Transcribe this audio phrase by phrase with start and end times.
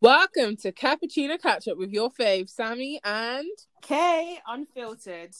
[0.00, 3.48] Welcome to Cappuccino Catch Up with your fave, Sammy and
[3.82, 5.34] K Unfiltered.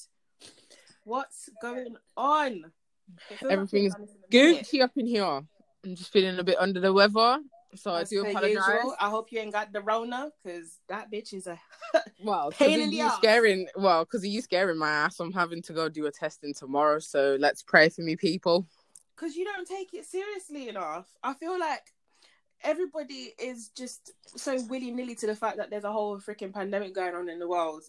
[1.04, 2.65] What's going on?
[3.31, 4.67] Like Everything's we've done this in a minute.
[4.67, 5.25] Gucci up in here.
[5.25, 5.47] I'm
[5.95, 7.39] just feeling a bit under the weather,
[7.77, 8.51] so I do apologize.
[8.51, 11.56] usual, I hope you ain't got the Rona, because that bitch is a.
[12.25, 13.17] Well, Pain in the ass.
[13.17, 16.98] scaring, well, because you scaring my ass, I'm having to go do a testing tomorrow.
[16.98, 18.66] So let's pray for me, people.
[19.15, 21.06] Because you don't take it seriously enough.
[21.23, 21.93] I feel like
[22.62, 26.95] everybody is just so willy nilly to the fact that there's a whole freaking pandemic
[26.95, 27.82] going on in the world.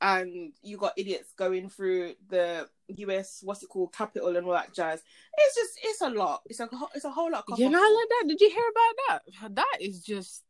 [0.00, 4.74] And you got idiots going through the US, what's it called, Capitol and all that
[4.74, 5.00] jazz.
[5.38, 6.42] It's just, it's a lot.
[6.46, 7.44] It's a, it's a whole lot.
[7.50, 8.24] Of You know, like that.
[8.26, 9.54] Did you hear about that?
[9.54, 10.42] That is just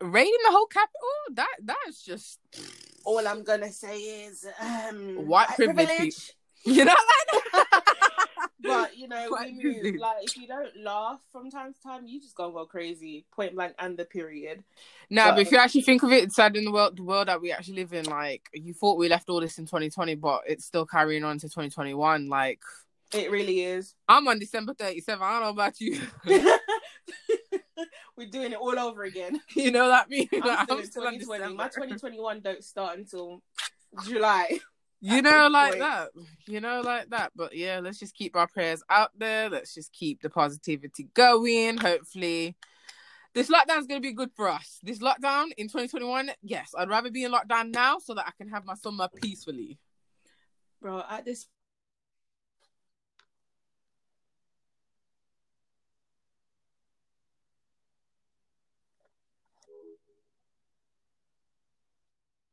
[0.00, 1.08] raiding the whole Capitol.
[1.32, 2.38] That that's just
[3.04, 6.32] all I'm gonna say is um, White privilege
[6.64, 7.63] you know, like
[8.64, 9.60] but you know, move.
[9.60, 9.98] privilege.
[10.00, 13.24] Like if you don't laugh from time to time, you just gonna go crazy.
[13.34, 14.64] Point blank and the period.
[15.10, 17.02] No, but But- if you actually think of it, it's sad in the world, the
[17.04, 18.04] world that we actually live in.
[18.06, 21.46] Like, you thought we left all this in 2020, but it's still carrying on to
[21.48, 22.28] 2021.
[22.28, 22.60] Like,
[23.12, 23.94] It really is.
[24.08, 25.22] I'm on December 37.
[25.22, 26.00] I don't know about you.
[28.16, 29.40] We're doing it all over again.
[29.56, 30.28] you know that mean?
[30.32, 31.54] I'm Like, still I'm still 2020.
[31.54, 33.42] My 2021 don't start until
[34.06, 34.60] July.
[35.04, 36.08] You know, like that.
[36.46, 37.32] You know, like that.
[37.36, 39.50] But yeah, let's just keep our prayers out there.
[39.50, 41.76] Let's just keep the positivity going.
[41.76, 42.56] Hopefully,
[43.34, 44.78] this lockdown's going to be good for us.
[44.82, 48.48] This lockdown in 2021, yes, I'd rather be in lockdown now so that I can
[48.48, 49.78] have my summer peacefully.
[50.80, 51.48] Bro, at this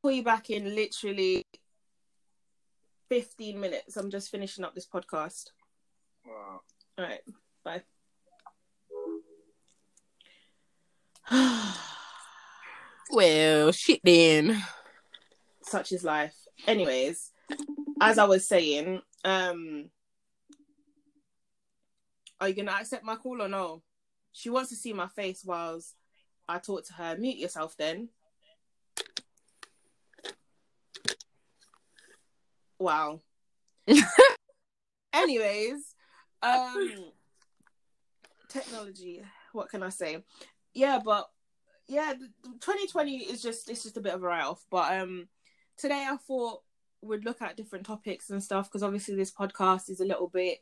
[0.01, 1.45] Pull you back in literally
[3.11, 3.97] 15 minutes.
[3.97, 5.49] I'm just finishing up this podcast.
[6.25, 6.61] Wow.
[6.97, 7.19] All right,
[7.61, 7.81] bye.
[13.13, 14.63] Well, shit then.
[15.63, 16.33] Such is life.
[16.65, 17.31] Anyways,
[17.99, 19.89] as I was saying, um,
[22.39, 23.83] are you gonna accept my call or no?
[24.31, 25.93] She wants to see my face whilst
[26.47, 27.17] I talk to her.
[27.19, 28.07] Mute yourself then.
[32.81, 33.21] Wow.
[35.13, 35.93] Anyways,
[36.41, 37.11] um
[38.49, 39.21] technology,
[39.53, 40.23] what can I say?
[40.73, 41.29] Yeah, but
[41.87, 44.65] yeah, the- the 2020 is just it's just a bit of a write off.
[44.71, 45.27] But um
[45.77, 46.63] today I thought
[47.03, 50.57] we'd look at different topics and stuff because obviously this podcast is a little bit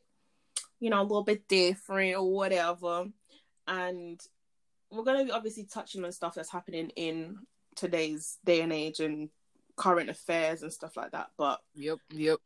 [0.81, 3.05] you know, a little bit different or whatever.
[3.65, 4.19] And
[4.91, 7.37] we're gonna be obviously touching on stuff that's happening in
[7.75, 9.29] today's day and age and
[9.79, 11.27] current affairs and stuff like that.
[11.37, 12.39] But Yep, yep.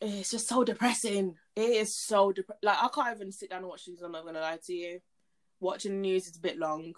[0.00, 1.36] it's just so depressing.
[1.54, 4.02] It is so dep- like I can't even sit down and watch these.
[4.02, 5.00] I'm not gonna lie to you.
[5.60, 6.92] Watching the news is a bit long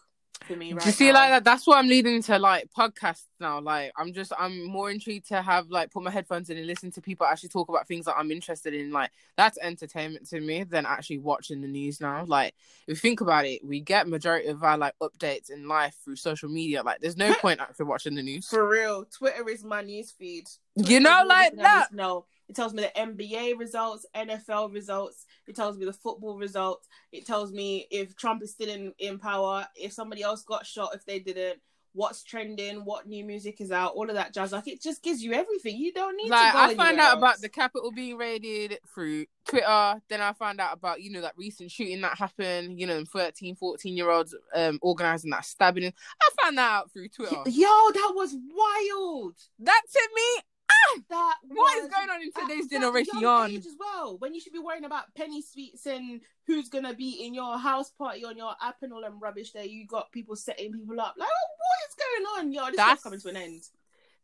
[0.44, 1.14] for me right you see now.
[1.14, 1.44] like that?
[1.44, 3.60] That's what I'm leading to like podcasts now.
[3.60, 6.90] Like I'm just I'm more intrigued to have like put my headphones in and listen
[6.92, 8.92] to people actually talk about things that I'm interested in.
[8.92, 12.24] Like that's entertainment to me than actually watching the news now.
[12.26, 12.54] Like
[12.86, 16.16] if you think about it, we get majority of our like updates in life through
[16.16, 16.82] social media.
[16.82, 18.46] Like there's no point actually watching the news.
[18.48, 20.48] For real, Twitter is my news feed.
[20.76, 21.92] You know, like that.
[21.92, 25.24] No, it tells me the NBA results, NFL results.
[25.46, 26.88] It tells me the football results.
[27.12, 30.94] It tells me if Trump is still in, in power, if somebody else got shot,
[30.94, 31.60] if they didn't,
[31.94, 34.52] what's trending, what new music is out, all of that jazz.
[34.52, 35.76] Like it just gives you everything.
[35.78, 39.26] You don't need Like to go I found out about the Capitol being raided through
[39.48, 40.02] Twitter.
[40.08, 43.54] Then I found out about, you know, that recent shooting that happened, you know, 13,
[43.54, 45.86] 14 year olds um organizing that stabbing.
[45.86, 47.36] I found that out through Twitter.
[47.46, 49.34] Yo, that was wild.
[49.60, 50.42] That to me,
[51.08, 53.16] That what is was going on in today's generation?
[53.18, 54.16] as well.
[54.18, 57.90] When you should be worrying about penny sweets and who's gonna be in your house
[57.90, 61.14] party on your app and all them rubbish there, you got people setting people up.
[61.18, 62.52] Like, oh, what is going on?
[62.52, 63.62] Yo, this That's- is coming to an end.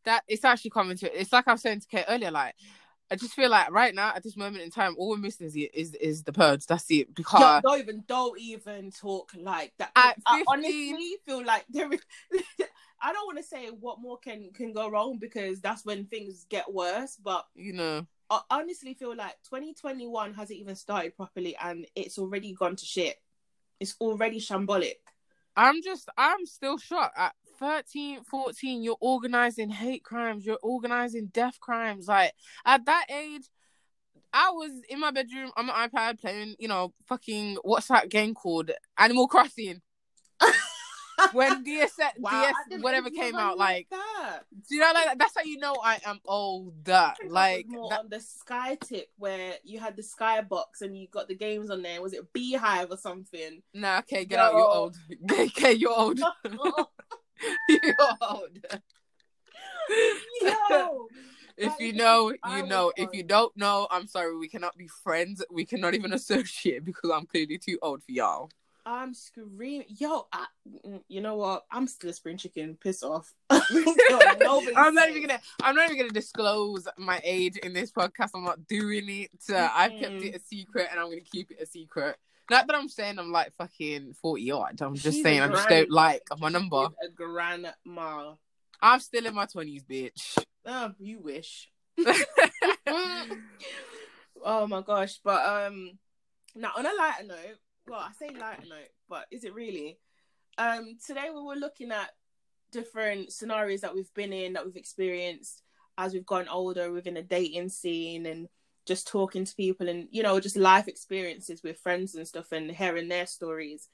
[0.05, 1.21] That it's actually coming to.
[1.21, 2.31] It's like I was saying to Kate earlier.
[2.31, 2.55] Like
[3.11, 5.57] I just feel like right now at this moment in time, all we're missing is
[5.57, 6.65] is, is the purge.
[6.67, 7.09] That's it.
[7.09, 9.91] Yo, Because don't even don't even talk like that.
[9.97, 12.01] At I 15 honestly feel like there is
[13.03, 16.47] I don't want to say what more can can go wrong because that's when things
[16.49, 21.87] get worse, but you know, I honestly feel like 2021 hasn't even started properly and
[21.95, 23.17] it's already gone to shit.
[23.81, 24.97] It's already shambolic.
[25.57, 27.19] I'm just I'm still shocked.
[27.19, 30.47] At 13, 14, you're organizing hate crimes.
[30.47, 32.09] You're organizing death crimes.
[32.09, 32.33] Like
[32.65, 33.49] at that age.
[34.33, 38.33] I was in my bedroom on my iPad playing, you know, fucking what's that game
[38.33, 38.71] called?
[38.97, 39.83] Animal Crossing.
[41.33, 44.41] When DS, Wow, DS whatever came out, like that.
[44.69, 46.93] Do you know like that's how you know I am older.
[46.93, 50.41] I think I Like more that- on the Sky tip where you had the Sky
[50.43, 52.01] box and you got the games on there.
[52.03, 53.63] Was it Beehive or something?
[53.75, 54.53] nah, okay, get out.
[54.55, 54.97] You're old.
[55.33, 56.19] Okay, you're old.
[57.69, 58.59] too old.
[60.43, 61.09] Yo,
[61.57, 62.93] If you know, you know.
[62.97, 64.37] If you don't know, I'm sorry.
[64.37, 65.45] We cannot be friends.
[65.51, 68.51] We cannot even associate because I'm clearly too old for y'all.
[68.91, 69.85] I'm screaming.
[69.89, 70.47] Yo, I,
[70.85, 71.65] mm, you know what?
[71.71, 72.77] I'm still a spring chicken.
[72.81, 73.33] Piss off.
[73.51, 75.41] Nobody I'm not even gonna.
[75.63, 78.31] I'm not even gonna disclose my age in this podcast.
[78.35, 79.31] I'm not doing it.
[79.49, 82.17] Uh, I've kept it a secret, and I'm gonna keep it a secret.
[82.51, 84.83] Not that I'm saying I'm like fucking forty odd.
[84.83, 86.89] I'm just She's saying I just don't like my number.
[87.05, 88.33] A grandma.
[88.83, 90.37] I'm still in my twenties, bitch.
[90.67, 91.71] Oh, you wish.
[94.45, 95.21] oh my gosh.
[95.23, 95.93] But um
[96.57, 97.59] now on a lighter note,
[97.89, 99.99] well, I say lighter note, but is it really?
[100.59, 102.11] Um today we were looking at
[102.73, 105.63] different scenarios that we've been in, that we've experienced
[105.99, 108.49] as we've gotten older within a dating scene and
[108.87, 112.71] just talking to people and you know just life experiences with friends and stuff and
[112.71, 113.89] hearing their stories.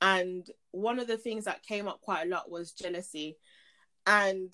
[0.00, 3.38] And one of the things that came up quite a lot was jealousy.
[4.06, 4.52] And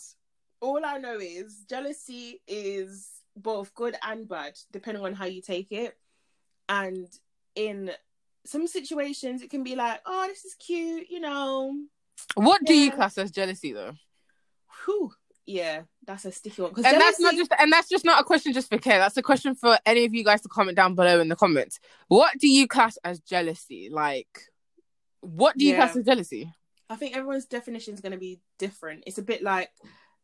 [0.60, 5.72] all i know is jealousy is both good and bad depending on how you take
[5.72, 5.96] it.
[6.68, 7.08] And
[7.54, 7.90] in
[8.44, 11.74] some situations it can be like oh this is cute you know
[12.34, 13.92] what do you class as jealousy, though?
[14.84, 15.12] Whew.
[15.46, 18.52] yeah that's a sticky one and that's not just and that's just not a question
[18.52, 21.20] just for care that's a question for any of you guys to comment down below
[21.20, 24.28] in the comments what do you class as jealousy like
[25.20, 25.76] what do you Yeah.
[25.78, 26.52] class as jealousy
[26.90, 29.04] I think everyone's definition is going to be different.
[29.06, 29.70] It's a bit like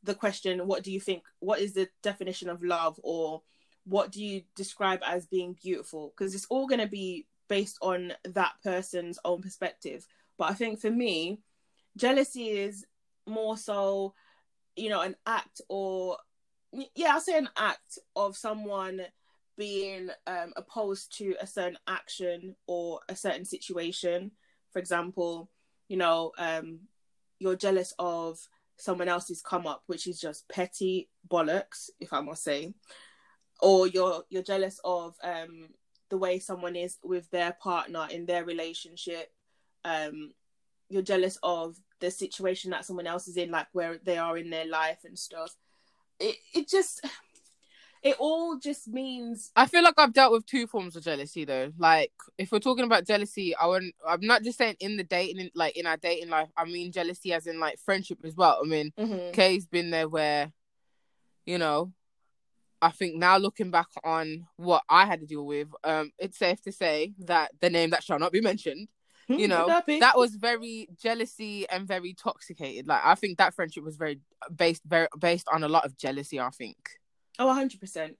[0.02, 1.22] the question, what do you think?
[1.38, 2.98] What is the definition of love?
[3.04, 3.42] Or
[3.84, 6.12] what do you describe as being beautiful?
[6.12, 10.06] Because it's all going to be based on that person's own perspective.
[10.38, 11.40] But I think for me,
[11.96, 12.84] jealousy is
[13.26, 14.14] more so,
[14.76, 16.18] you know, an act or,
[16.94, 19.00] yeah, I'll say an act of someone
[19.56, 24.32] being um, opposed to a certain action or a certain situation.
[24.72, 25.50] For example,
[25.88, 26.80] you know, um,
[27.38, 28.38] you're jealous of
[28.76, 32.74] someone else's come up, which is just petty bollocks, if I must say,
[33.60, 35.68] or you're you're jealous of um,
[36.08, 39.32] the way someone is with their partner in their relationship.
[39.84, 40.32] Um,
[40.88, 44.50] you're jealous of the situation that someone else is in, like where they are in
[44.50, 45.54] their life and stuff.
[46.20, 47.06] It it just
[48.02, 51.72] it all just means i feel like i've dealt with two forms of jealousy though
[51.78, 55.50] like if we're talking about jealousy i wouldn't i'm not just saying in the dating
[55.54, 58.66] like in our dating life i mean jealousy as in like friendship as well i
[58.66, 58.92] mean
[59.32, 60.52] Kay's been there where,
[61.44, 61.92] you know,
[62.86, 66.60] I think now looking back on what I had to deal with, um, it's safe
[66.62, 68.88] to say that the name that shall not be mentioned,
[69.28, 69.66] you know,
[70.00, 72.86] that was very jealousy and very toxicated.
[72.86, 74.20] Like I think that friendship was very
[74.54, 76.76] based very based on a lot of jealousy, I think.
[77.40, 78.16] oh, hundred percent.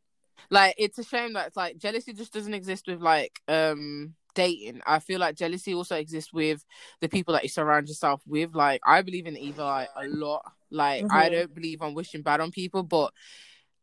[0.50, 4.80] Like it's a shame that it's like jealousy just doesn't exist with like um dating.
[4.86, 6.64] I feel like jealousy also exists with
[7.00, 8.54] the people that you surround yourself with.
[8.54, 10.42] Like I believe in evil eye a lot.
[10.70, 11.32] Like I Mhm.
[11.32, 13.12] don't believe on wishing bad on people, but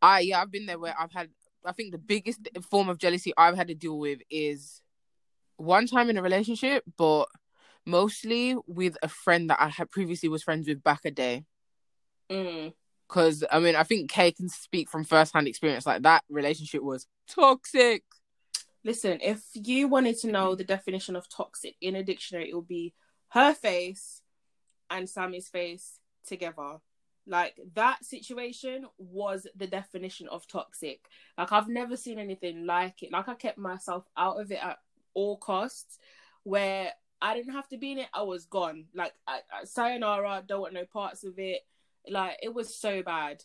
[0.03, 1.29] I yeah, I've been there where I've had
[1.65, 4.81] I think the biggest form of jealousy I've had to deal with is
[5.55, 7.29] one time in a relationship, but
[7.85, 11.45] mostly with a friend that I had previously was friends with back a day.
[12.29, 12.73] Mm.
[13.07, 15.85] Cause I mean I think Kay can speak from first hand experience.
[15.85, 18.03] Like that relationship was toxic.
[18.83, 22.67] Listen, if you wanted to know the definition of toxic in a dictionary, it would
[22.67, 22.93] be
[23.29, 24.21] her face
[24.89, 26.79] and Sammy's face together.
[27.25, 31.01] Like that situation was the definition of toxic.
[31.37, 33.11] Like I've never seen anything like it.
[33.11, 34.79] Like I kept myself out of it at
[35.13, 35.99] all costs.
[36.43, 38.85] Where I didn't have to be in it, I was gone.
[38.93, 41.61] Like I, I, sayonara, don't want no parts of it.
[42.09, 43.43] Like it was so bad.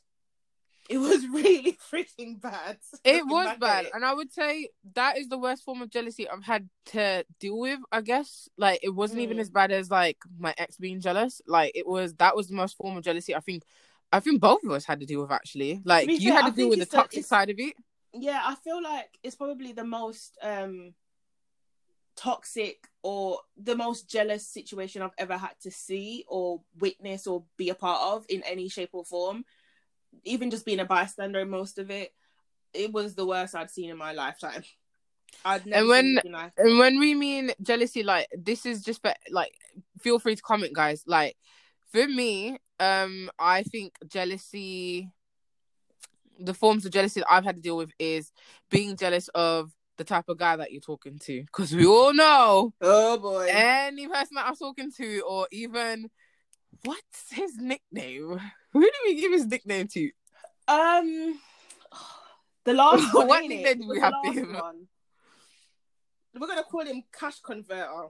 [0.95, 2.78] It was really freaking bad.
[3.04, 3.90] It was bad, it.
[3.95, 7.59] and I would say that is the worst form of jealousy I've had to deal
[7.59, 7.78] with.
[7.92, 9.40] I guess like it wasn't even Mm.
[9.40, 11.42] as bad as like my ex being jealous.
[11.47, 13.64] Like it was that was the most form of jealousy I think.
[14.11, 15.83] I think both of us had to deal with actually.
[15.85, 17.75] Like you had I to deal with the toxic side of it.
[18.14, 20.95] yeah i feel like it's probably the most um
[22.16, 27.68] toxic or the most jealous situation i've ever had to see or witness or be
[27.68, 29.45] a part of in any shape or form
[30.24, 32.12] even just being a bystander most of it
[32.74, 34.62] it was the worst i'd seen in my lifetime
[35.44, 39.12] i'd never And when- like And when we mean jealousy, like this is just for
[39.30, 39.52] like
[40.00, 41.04] feel free to comment, guys.
[41.06, 41.36] Like
[41.92, 45.10] for me, um, I think jealousy
[46.40, 48.32] the forms of jealousy that I've had to deal with is
[48.70, 51.42] being jealous of the type of guy that you're talking to.
[51.42, 56.10] Because we all know oh boy any person that I'm talking to, or even
[56.84, 58.40] what's his nickname?
[58.72, 60.10] Who do we give his nickname to?
[60.68, 61.40] um
[62.64, 64.52] the last one What nickname do we have for him?
[64.52, 64.87] one.
[66.38, 68.08] we're gonna call him cash converter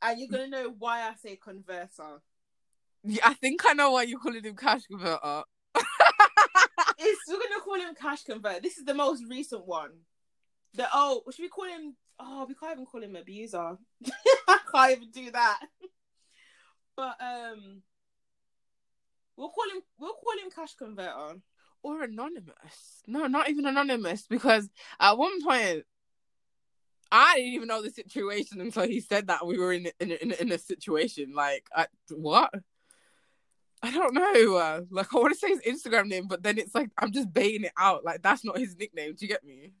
[0.00, 2.20] and you're gonna know why I say converter.
[3.02, 5.42] Yeah, I think I know why you're calling him cash converter.
[6.96, 8.60] It's we're gonna call him cash converter.
[8.60, 9.90] This is the most recent one.
[10.74, 11.96] The oh, should we call him?
[12.18, 13.76] Oh, we can't even call him abuser.
[14.48, 15.60] I can't even do that.
[16.96, 17.82] But um,
[19.36, 19.82] we'll call him.
[19.98, 21.40] We'll call him cash converter.
[21.82, 23.02] or anonymous.
[23.06, 24.68] No, not even anonymous, because
[25.00, 25.84] at one point
[27.12, 30.32] I didn't even know the situation until he said that we were in in in,
[30.32, 31.32] in a situation.
[31.34, 32.52] Like, I, what?
[33.82, 34.56] I don't know.
[34.56, 37.32] Uh, like, I want to say his Instagram name, but then it's like I'm just
[37.32, 38.04] baiting it out.
[38.04, 39.14] Like, that's not his nickname.
[39.14, 39.72] Do you get me?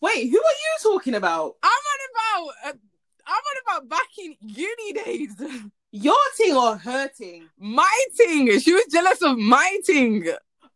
[0.00, 1.54] Wait, who are you talking about?
[1.62, 2.54] I'm on about.
[2.64, 2.78] Uh,
[3.26, 5.34] I'm on about back in uni days.
[6.02, 7.48] Your thing or her thing?
[7.58, 8.58] My ting.
[8.60, 10.28] She was jealous of my ting.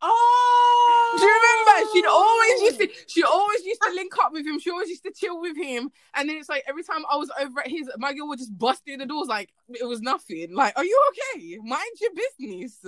[0.03, 1.91] Oh, Do you remember?
[1.93, 2.89] She'd always used to.
[3.07, 4.59] She always used to link up with him.
[4.59, 5.91] She always used to chill with him.
[6.15, 8.57] And then it's like every time I was over at his, my girl would just
[8.57, 10.55] bust through the doors like it was nothing.
[10.55, 11.59] Like, are you okay?
[11.63, 12.79] Mind your business.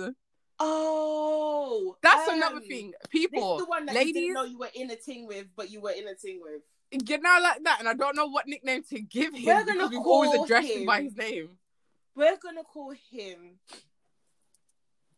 [0.59, 2.93] Oh, That's um, another thing.
[3.09, 5.69] People, the one that you ladies, didn't know you were in a ting with, but
[5.69, 6.61] you were in a ting with.
[7.05, 9.97] get now like that, and I don't know what nickname to give him We're gonna
[9.99, 11.49] always call addressed him by his name.
[12.15, 13.59] We're gonna call him.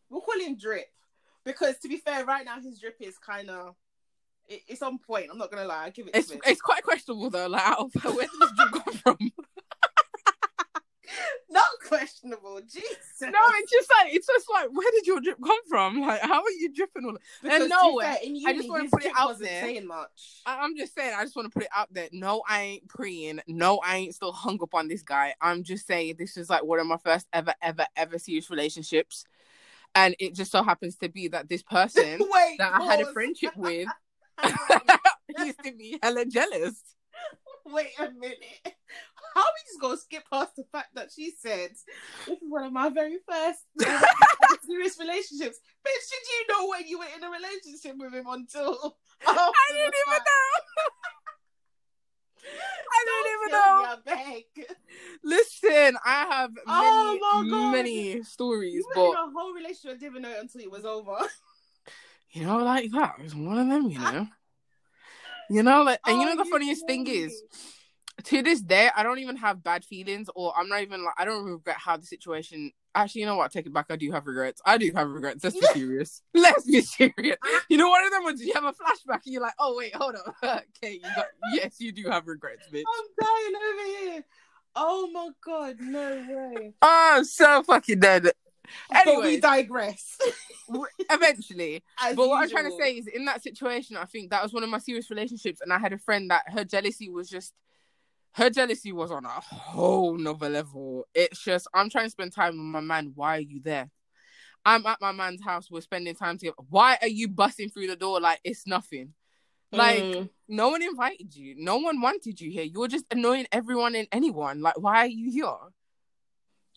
[0.08, 0.86] We'll call him Drip
[1.44, 3.74] because, to be fair, right now his drip is kind of.
[4.48, 5.26] It, it's on point.
[5.30, 5.84] I'm not gonna lie.
[5.86, 6.16] I give it.
[6.16, 7.48] It's it's quite questionable though.
[7.48, 9.18] Like, where did this drip come from?
[11.50, 12.60] not questionable.
[12.66, 13.20] Jesus.
[13.20, 16.00] No, it's just like it's just like where did your drip come from?
[16.00, 17.16] Like, how are you dripping all?
[17.42, 19.62] because and no, be fair, in I just wanna put it out there.
[19.62, 20.42] saying much.
[20.46, 22.08] I- I'm just saying, I just want to put it out there.
[22.12, 23.40] No, I ain't preying.
[23.46, 25.34] No, I ain't still hung up on this guy.
[25.40, 29.24] I'm just saying this is like one of my first ever, ever, ever serious relationships.
[29.94, 33.12] And it just so happens to be that this person Wait, that I had a
[33.12, 33.88] friendship with
[35.38, 36.82] used to be hella jealous.
[37.66, 38.38] Wait a minute.
[39.34, 41.70] How are we just gonna skip past the fact that she said
[42.26, 43.60] this is one of my very first
[44.66, 45.58] serious relationships?
[45.84, 48.72] Bitch, did you know when you were in a relationship with him until
[49.26, 50.46] I didn't even know.
[52.92, 53.50] I didn't even
[54.66, 54.66] know.
[55.24, 57.72] Listen, I have oh many, Oh my God.
[57.72, 61.16] many stories, You but a whole relationship didn't know it until it was over.
[62.30, 63.90] you know, like that was one of them.
[63.90, 64.28] You know,
[65.50, 67.42] you know, like, and you Oh, know the funniest thing is.
[68.24, 71.24] to this day, I don't even have bad feelings, or I'm not even like I
[71.24, 72.72] don't regret how the situation.
[72.94, 73.44] Actually, you know what?
[73.44, 73.86] I take it back.
[73.90, 74.62] I do have regrets.
[74.64, 75.44] I do have regrets.
[75.44, 76.22] Let's be serious.
[76.32, 77.36] Let's be serious.
[77.68, 79.94] You know, one of them was you have a flashback and you're like, oh wait,
[79.94, 80.32] hold on.
[80.82, 82.84] okay, you got yes, you do have regrets, bitch.
[82.86, 84.24] I'm dying over here.
[84.76, 86.72] Oh my god, no way.
[86.80, 88.30] Oh, so fucking dead.
[88.90, 90.18] But we Anyway, digress.
[91.10, 91.82] eventually.
[92.00, 94.52] As But what I'm trying to say is, in that situation, I think that was
[94.52, 97.52] one of my serious relationships, and I had a friend that her jealousy was just,
[98.32, 101.06] her jealousy was on a whole nother level.
[101.14, 103.12] It's just, I'm trying to spend time with my man.
[103.14, 103.90] Why are you there?
[104.64, 105.70] I'm at my man's house.
[105.70, 106.56] We're spending time together.
[106.68, 109.14] Why are you busting through the door like it's nothing?
[109.72, 110.28] Like Mm.
[110.48, 111.54] no one invited you.
[111.56, 112.64] No one wanted you here.
[112.64, 114.60] You're just annoying everyone and anyone.
[114.60, 115.54] Like why are you here?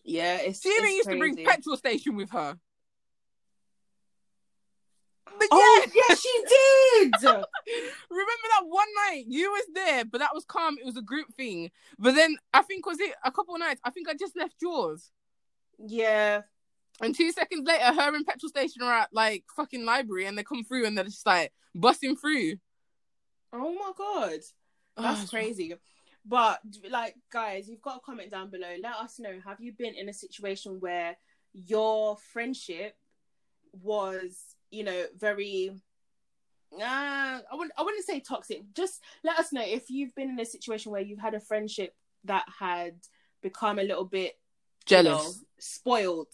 [0.10, 2.58] Yeah, it's She even used to bring petrol station with her.
[5.38, 7.14] But Oh yeah, yeah, she did.
[7.22, 10.78] remember that one night you was there, but that was calm.
[10.80, 11.70] It was a group thing.
[12.00, 13.80] But then I think was it a couple of nights.
[13.84, 15.12] I think I just left yours,
[15.78, 16.42] yeah.
[17.02, 20.44] and two seconds later, her and petrol station are at like fucking library, and they
[20.44, 22.56] come through and they're just like busting through.
[23.54, 24.40] Oh my god,
[24.98, 25.76] that's crazy.
[26.26, 26.60] But
[26.90, 28.76] like, guys, you've got to comment down below.
[28.82, 29.40] Let us know.
[29.46, 31.18] Have you been in a situation where
[31.54, 32.96] your friendship
[33.82, 34.38] was,
[34.70, 35.72] you know, very
[36.74, 38.62] uh, I wouldn't I wouldn't say toxic.
[38.76, 41.96] Just let us know if you've been in a situation where you've had a friendship
[42.26, 42.96] that had
[43.42, 44.34] become a little bit
[44.90, 45.44] you know, Jealous.
[45.58, 46.28] spoiled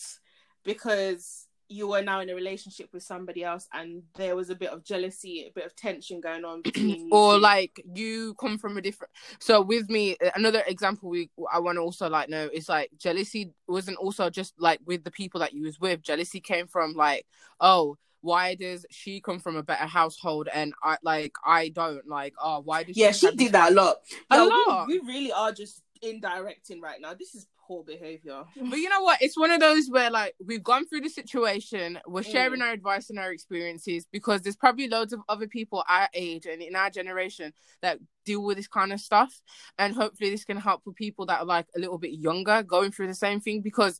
[0.63, 4.69] because you were now in a relationship with somebody else and there was a bit
[4.69, 7.39] of jealousy, a bit of tension going on between or two.
[7.39, 11.75] like you come from a different so with me uh, another example we i want
[11.77, 15.53] to also like know is like jealousy wasn't also just like with the people that
[15.53, 17.25] you was with jealousy came from like
[17.59, 22.33] oh why does she come from a better household and i like i don't like
[22.41, 23.97] oh why does yeah, she she did that a lot.
[24.31, 24.87] A Yeah, we- lot.
[24.87, 27.13] We, really are just indirecting right now.
[27.13, 28.43] This is poor behavior.
[28.55, 29.21] But you know what?
[29.21, 32.31] It's one of those where like we've gone through the situation, we're Mm.
[32.31, 36.45] sharing our advice and our experiences because there's probably loads of other people our age
[36.45, 39.41] and in our generation that deal with this kind of stuff.
[39.79, 42.91] And hopefully this can help with people that are like a little bit younger going
[42.91, 43.99] through the same thing because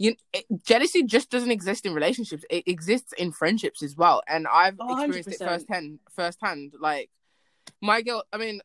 [0.00, 2.44] you it, jealousy just doesn't exist in relationships.
[2.50, 4.22] It exists in friendships as well.
[4.28, 6.74] And I've Oh, experienced it firsthand firsthand.
[6.78, 7.10] Like
[7.82, 8.60] my girl, I mean,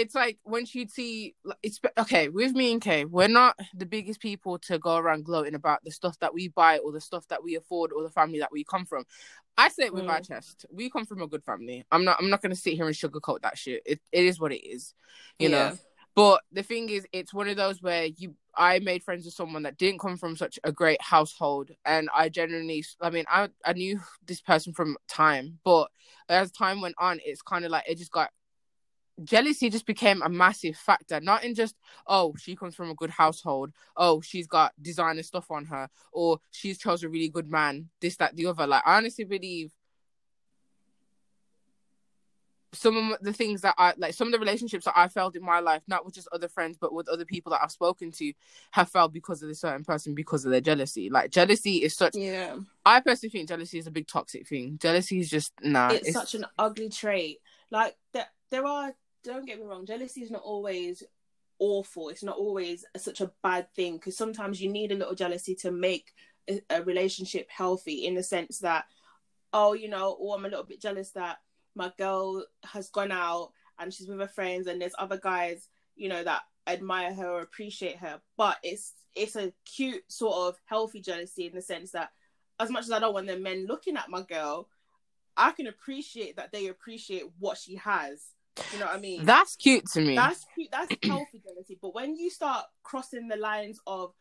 [0.00, 4.20] it's like when she'd see it's okay with me and Kay, we're not the biggest
[4.20, 7.44] people to go around gloating about the stuff that we buy or the stuff that
[7.44, 9.04] we afford or the family that we come from.
[9.58, 10.10] I say it with Mm.
[10.10, 10.64] our chest.
[10.70, 11.84] We come from a good family.
[11.92, 13.82] I'm not I'm not gonna sit here and sugarcoat that shit.
[13.84, 14.94] It it is what it is.
[15.38, 15.76] You know.
[16.16, 19.62] But the thing is, it's one of those where you, I made friends with someone
[19.62, 23.74] that didn't come from such a great household, and I genuinely, I mean, I, I
[23.74, 25.88] knew this person from time, but
[26.28, 28.30] as time went on, it's kind of like it just got
[29.24, 31.20] jealousy just became a massive factor.
[31.20, 35.50] Not in just oh, she comes from a good household, oh, she's got designer stuff
[35.50, 38.66] on her, or she's chose a really good man, this, that, the other.
[38.66, 39.72] Like, I honestly believe
[42.72, 45.42] some of the things that I like, some of the relationships that I felt in
[45.42, 48.32] my life, not with just other friends, but with other people that I've spoken to,
[48.70, 51.10] have felt because of this certain person because of their jealousy.
[51.10, 52.14] Like jealousy is such.
[52.14, 52.56] Yeah.
[52.84, 54.78] I personally think jealousy is a big toxic thing.
[54.80, 55.90] Jealousy is just nah.
[55.90, 57.38] it's, such an ugly trait.
[57.70, 58.94] Like there, there are.
[59.22, 59.86] Don't get me wrong.
[59.86, 61.02] Jealousy is not always
[61.58, 62.08] awful.
[62.08, 65.70] It's not always such a bad thing because sometimes you need a little jealousy to
[65.70, 66.12] make
[66.48, 68.06] a, a relationship healthy.
[68.06, 68.86] In the sense that,
[69.52, 71.38] oh, you know, oh, I'm a little bit jealous that
[71.74, 76.08] my girl has gone out and she's with her friends, and there's other guys, you
[76.08, 78.20] know, that admire her or appreciate her.
[78.36, 82.10] But it's it's a cute sort of healthy jealousy in the sense that,
[82.58, 84.68] as much as I don't want the men looking at my girl,
[85.36, 88.22] I can appreciate that they appreciate what she has.
[88.72, 89.24] You know what I mean?
[89.24, 90.14] That's cute to me.
[90.16, 90.68] That's cute.
[90.70, 91.78] That's healthy jealousy.
[91.80, 94.12] But when you start crossing the lines of,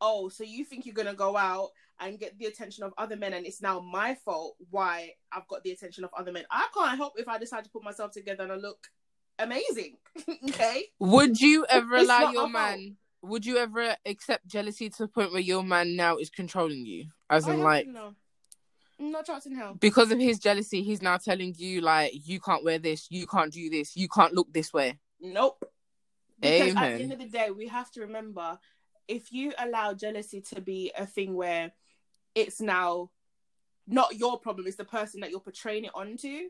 [0.00, 3.32] oh, so you think you're gonna go out and get the attention of other men,
[3.32, 6.44] and it's now my fault why I've got the attention of other men.
[6.50, 8.86] I can't help if I decide to put myself together and I look
[9.38, 9.96] amazing.
[10.48, 10.84] okay.
[10.98, 12.52] Would you ever It's allow your fault.
[12.52, 12.96] man?
[13.22, 17.06] Would you ever accept jealousy to the point where your man now is controlling you?
[17.28, 18.14] As I in, like, to
[18.98, 19.08] know.
[19.08, 19.74] No chance in hell.
[19.74, 23.52] because of his jealousy, he's now telling you, like, you can't wear this, you can't
[23.52, 24.98] do this, you can't look this way.
[25.20, 25.64] Nope.
[26.40, 28.58] Because at the end of the day, we have to remember
[29.08, 31.72] if you allow jealousy to be a thing where
[32.34, 33.10] it's now
[33.86, 36.48] not your problem, it's the person that you're portraying it onto,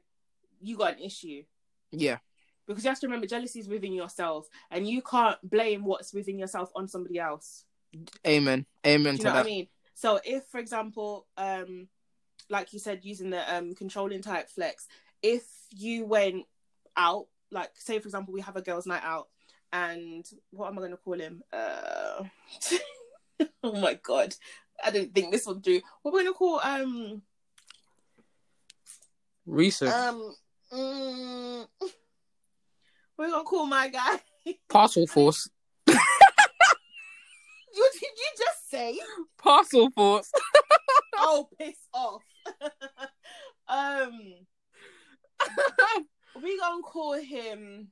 [0.60, 1.44] you got an issue.
[1.92, 2.18] Yeah.
[2.66, 6.38] Because you have to remember jealousy is within yourself and you can't blame what's within
[6.38, 7.64] yourself on somebody else.
[8.26, 8.66] Amen.
[8.86, 9.36] Amen Do to you know that.
[9.36, 9.68] what I mean?
[9.94, 11.88] So if, for example, um,
[12.50, 14.86] like you said, using the um controlling type flex,
[15.22, 16.44] if you went
[16.96, 19.28] out, like say for example, we have a girls' night out,
[19.72, 21.42] and what am I going to call him?
[21.52, 22.24] Uh,
[23.62, 24.34] oh my god,
[24.84, 25.80] I didn't think this would do.
[26.02, 27.22] What we're going to call um
[29.46, 29.92] Research.
[29.92, 30.34] um
[30.72, 31.66] mm,
[33.16, 34.20] we're going to call my guy.
[34.68, 35.48] Parcel force.
[37.74, 38.98] What did you just say?
[39.38, 40.32] Parcel force.
[41.16, 42.22] oh, piss off.
[43.68, 44.20] um,
[46.42, 47.88] we gonna call him.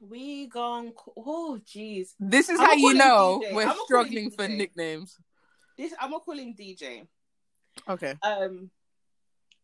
[0.00, 2.10] We gonna call, oh jeez.
[2.20, 3.54] This is I'ma how you know DJ.
[3.54, 5.16] we're I'ma call him struggling for nicknames.
[5.78, 7.06] This I'm gonna call him DJ.
[7.88, 8.14] Okay.
[8.22, 8.70] Um,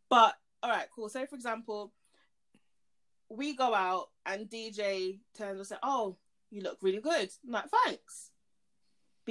[0.09, 1.09] but all right, cool.
[1.09, 1.93] So for example,
[3.29, 6.17] we go out and DJ turns and say, "Oh,
[6.51, 8.31] you look really good." I'm like, thanks.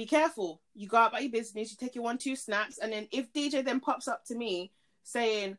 [0.00, 0.62] Be careful.
[0.74, 1.70] You go out about your business.
[1.70, 4.72] You take your one two snaps, and then if DJ then pops up to me
[5.02, 5.58] saying,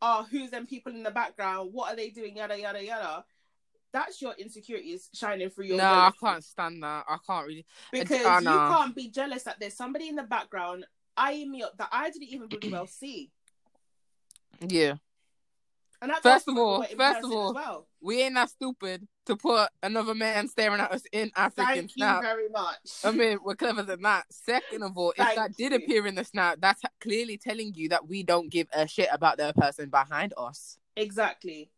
[0.00, 1.74] "Oh, who's them people in the background?
[1.74, 3.22] What are they doing?" Yada yada yada.
[3.92, 5.76] That's your insecurities shining through your.
[5.76, 7.04] No, I can't stand that.
[7.06, 7.66] I can't really.
[7.92, 11.62] Uh, because oh, you can't be jealous that there's somebody in the background eyeing me
[11.62, 13.30] up that I didn't even really well see.
[14.66, 14.94] Yeah.
[16.02, 17.86] And First of all- first of all, well.
[18.00, 22.02] We ain't that stupid to put another man staring at us in African Thank you
[22.02, 22.22] snap.
[22.22, 22.90] very much.
[23.04, 24.24] I mean, we're clever than that.
[24.32, 25.78] Second of all, if Thank that did you.
[25.78, 29.36] appear in the snap, that's clearly telling you that we don't give a shit about
[29.38, 30.76] the person behind us.
[30.96, 31.70] exactly.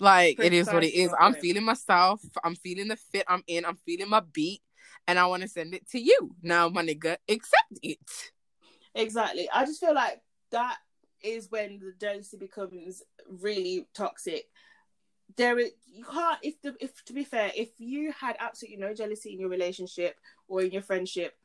[0.00, 1.14] Like it is what it is.
[1.20, 2.20] I'm feeling myself.
[2.42, 3.64] I'm feeling the fit I'm in.
[3.66, 4.62] I'm feeling my beat,
[5.06, 6.34] and I want to send it to you.
[6.42, 7.98] Now, my nigga, accept it.
[8.94, 9.48] Exactly.
[9.52, 10.20] I just feel like
[10.52, 10.78] that
[11.22, 14.46] is when the jealousy becomes really toxic.
[15.36, 18.94] There is you can't if the if to be fair, if you had absolutely no
[18.94, 20.16] jealousy in your relationship
[20.48, 21.36] or in your friendship,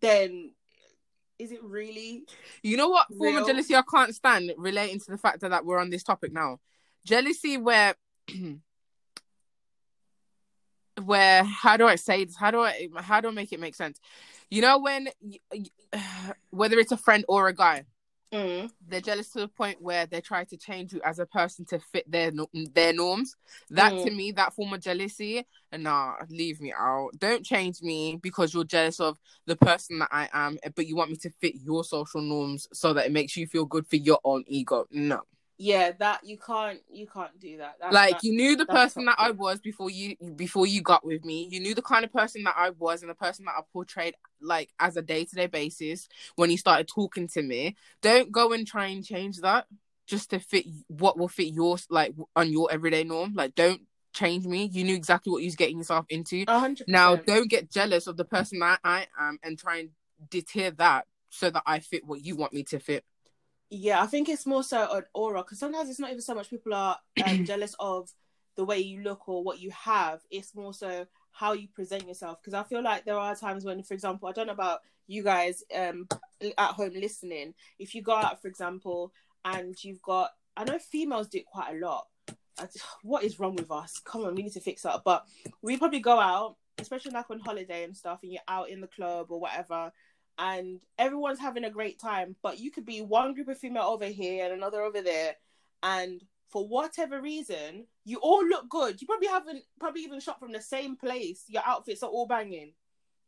[0.00, 0.52] then
[1.38, 2.24] is it really
[2.62, 3.42] You know what form Real.
[3.42, 6.32] of jealousy I can't stand relating to the fact that, that we're on this topic
[6.32, 6.58] now.
[7.04, 7.94] Jealousy where
[11.02, 12.36] where how do I say this?
[12.36, 14.00] How do I how do I make it make sense?
[14.50, 15.08] You know when
[16.50, 17.84] whether it's a friend or a guy,
[18.32, 18.70] Mm.
[18.86, 21.80] they're jealous to the point where they try to change you as a person to
[21.80, 22.30] fit their
[22.74, 23.34] their norms.
[23.70, 24.16] That to Mm.
[24.16, 27.10] me, that form of jealousy, nah, leave me out.
[27.18, 31.10] Don't change me because you're jealous of the person that I am, but you want
[31.10, 34.20] me to fit your social norms so that it makes you feel good for your
[34.24, 34.86] own ego.
[34.92, 35.22] No,
[35.62, 37.76] Yeah, that you can't you can't do that.
[37.92, 41.22] Like that- you knew the person that I was before you before you got with
[41.22, 41.48] me.
[41.50, 44.14] You knew the kind of person that I was and the person that I portrayed
[44.40, 47.76] like as a day to day basis when you started talking to me.
[48.00, 49.66] Don't go and try and change that
[50.06, 53.34] just to fit what will fit yours like on your everyday norm.
[53.34, 53.82] Like don't
[54.14, 54.64] change me.
[54.64, 56.44] You knew exactly what you was getting yourself into.
[56.48, 59.90] A hundred Now don't get jealous of the person that I am and try and
[60.30, 63.04] deter that so that I fit what you want me to fit.
[63.70, 66.50] Yeah, I think it's more so an aura because sometimes it's not even so much
[66.50, 68.10] people are um, jealous of
[68.56, 70.20] the way you look or what you have.
[70.30, 72.38] It's more so how you present yourself.
[72.42, 75.22] Because I feel like there are times when, for example, I don't know about you
[75.22, 76.08] guys um,
[76.58, 77.54] at home listening.
[77.78, 79.12] If you go out, for example,
[79.44, 82.06] and you've got, I know females do it quite a lot.
[83.02, 84.00] What is wrong with us?
[84.04, 85.02] Come on, we need to fix that.
[85.04, 85.24] But
[85.62, 88.86] we probably go out, especially like on holiday and stuff, and you're out in the
[88.86, 89.92] club or whatever,
[90.40, 92.34] and everyone's having a great time.
[92.42, 95.36] But you could be one group of female over here and another over there,
[95.82, 99.00] and for whatever reason, you all look good.
[99.00, 101.44] You probably haven't probably even shot from the same place.
[101.46, 102.72] Your outfits are all banging.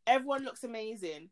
[0.07, 1.29] Everyone looks amazing.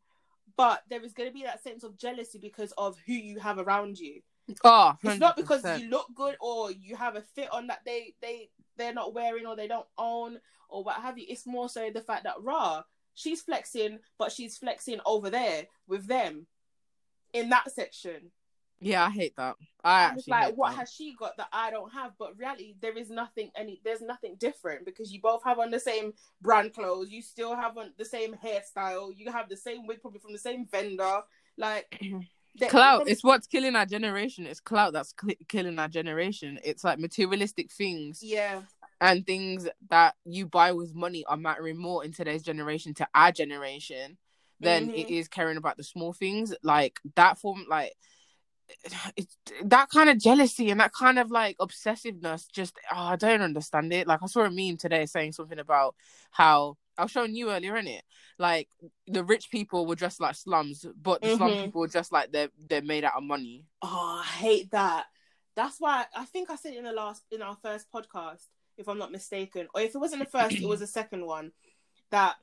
[0.57, 3.59] But there is going to be that sense of jealousy because of who you have
[3.59, 4.21] around you.
[4.65, 8.15] Oh, It's not because you look good or you have a fit on that they
[8.21, 10.39] they they're not wearing or they don't own
[10.69, 11.27] or what have you.
[11.29, 12.83] It's more so the fact that raw
[13.15, 16.47] she's flexing, but she's flexing over there with them
[17.33, 18.33] in that section.
[18.83, 19.57] Yeah, I hate that.
[19.85, 20.79] I And actually like, what that.
[20.79, 22.13] has she got that I don't have?
[22.19, 23.81] But reality, there is nothing any.
[23.85, 27.11] There's nothing different because you both have on the same brand clothes.
[27.11, 29.11] You still have on the same hairstyle.
[29.15, 31.21] You have the same wig, probably from the same vendor.
[31.59, 32.01] Like
[32.69, 36.99] clout it's what's killing our generation it's clout that's cl- killing our generation it's like
[36.99, 38.63] materialistic things Yeah,
[39.01, 43.33] and things that you buy with money are mattering more in today's generation to our
[43.33, 44.19] generation
[44.61, 45.11] than it Mhm.
[45.11, 47.93] is caring about the small things like that form like
[49.17, 53.41] it's that kind of jealousy and that kind of like obsessiveness just oh, i don't
[53.43, 55.95] understand it like i saw a meme today saying something about
[56.31, 58.05] how i was showing you earlier in it
[58.39, 58.69] like
[59.09, 61.61] the rich people were dressed like slums but the slum Mhm.
[61.63, 65.07] people were just like they're they're made out of money Oh, I hate that.
[65.57, 68.47] That's why I think I said in the last in our first podcast,
[68.81, 71.53] if I'm not mistaken, or if it wasn't the first, it was the second one.
[72.11, 72.37] That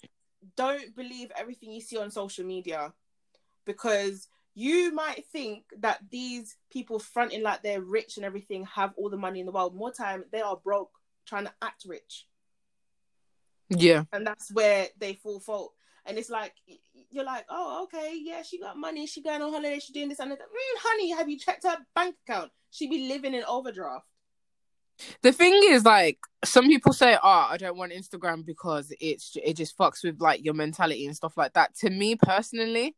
[0.55, 2.93] don't believe everything you see on social media,
[3.65, 9.09] because you might think that these people fronting like they're rich and everything have all
[9.09, 9.75] the money in the world.
[9.75, 10.91] More time they are broke
[11.25, 12.27] trying to act rich,
[13.69, 15.73] yeah and that's where they fall fault.
[16.05, 16.53] And it's like
[17.09, 20.19] you're like, oh, okay, yeah, she got money, she going on holiday, she doing this
[20.19, 20.39] and that.
[20.39, 22.49] Mm, honey, have you checked her bank account?
[22.71, 24.05] She be living in overdraft.
[25.21, 29.55] The thing is like some people say oh i don't want instagram because it's it
[29.55, 31.75] just fucks with like your mentality and stuff like that.
[31.77, 32.95] To me personally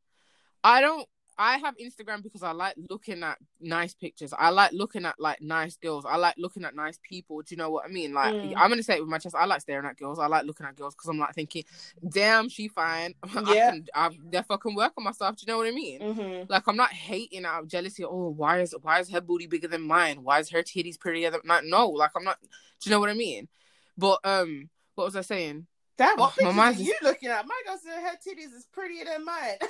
[0.63, 1.07] i don't
[1.39, 5.41] i have instagram because i like looking at nice pictures i like looking at like
[5.41, 8.33] nice girls i like looking at nice people do you know what i mean like
[8.33, 8.53] Mm.
[8.57, 10.65] i'm gonna say it with my chest i like staring at girls i like looking
[10.67, 11.63] at girls because i'm like thinking
[12.09, 13.15] damn she fine
[13.47, 13.71] Yeah.
[13.71, 14.09] can, I,
[14.57, 16.51] can work on myself do you know what i mean Mm-hmm.
[16.51, 18.03] like I'm not hating out of jealousy.
[18.03, 20.23] Oh, why is why is her booty bigger than mine?
[20.23, 21.63] Why is her titties prettier than not?
[21.65, 22.37] No, like I'm not.
[22.41, 22.47] Do
[22.89, 23.47] you know what I mean?
[23.97, 25.65] But um, what was I saying?
[25.97, 27.45] Damn, what Oh, my pictures are you looking at?
[27.47, 29.57] My girl said her titties is prettier than mine.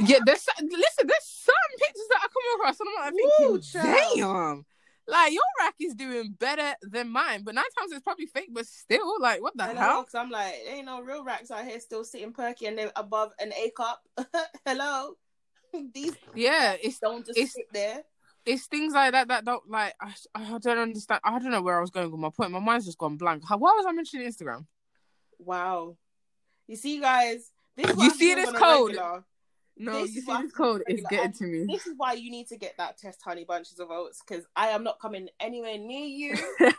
[0.00, 1.06] Yeah, there's listen.
[1.06, 4.16] There's some pictures that I come across, and I'm like thinking, child.
[4.16, 4.66] damn,
[5.06, 7.42] like your rack is doing better than mine.
[7.44, 10.00] But nine times it's probably fake, but still, like, what the Hello, hell?
[10.02, 12.90] because I'm like, there ain't no real racks out here still sitting perky and they're
[12.96, 14.02] above an A cup.
[14.66, 15.14] Hello,
[15.94, 18.02] these Yeah, it's don't just it's- sit there.
[18.46, 19.94] it's things like that that don't like.
[20.00, 21.20] I, I don't understand.
[21.22, 22.50] I don't know where I was going with my point.
[22.50, 23.44] My mind's just gone blank.
[23.48, 24.66] How, why was I mentioning Instagram?
[25.38, 25.96] Wow,
[26.66, 28.88] you see, guys, this You I'm see this code?
[28.88, 29.24] regular.
[29.76, 31.66] No, This you see this code is getting to me.
[31.68, 34.68] This is why you need to get that test, honey bunches of oats, because I
[34.68, 36.36] am not coming anywhere near you.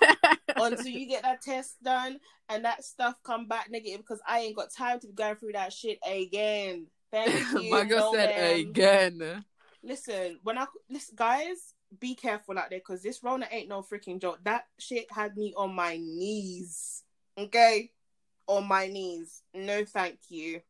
[0.56, 4.56] until you get that test done and that stuff come back negative because I ain't
[4.56, 6.88] got time to be going through that shit again.
[7.12, 7.72] Thank you.
[7.72, 8.70] My girl no, said ma'am.
[8.70, 9.46] again.
[9.84, 14.22] Listen, when I listen, guys, be careful out there because this Rona ain't no freaking
[14.22, 14.40] joke.
[14.44, 17.04] That shit had me on my knees.
[17.38, 17.92] Okay,
[18.48, 19.44] on my knees.
[19.54, 20.62] No, thank you.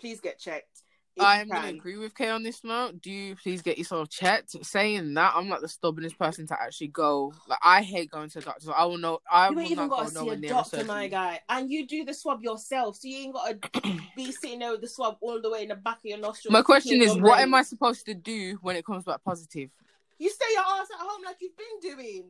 [0.00, 0.82] Please get checked.
[1.18, 3.02] If you I'm gonna agree with Kay on this note.
[3.02, 4.64] Do you please get yourself checked?
[4.64, 7.32] Saying that, I'm like the stubbornest person to actually go.
[7.48, 8.70] Like I hate going to doctors.
[8.74, 9.18] I will know.
[9.30, 12.14] I You ain't even got to see a doctor, my guy, and you do the
[12.14, 15.50] swab yourself, so you ain't got to be sitting there with the swab all the
[15.50, 16.52] way in the back of your nostril.
[16.52, 19.70] My question is, what am I supposed to do when it comes back positive?
[20.18, 22.24] You stay your ass at home like you've been doing.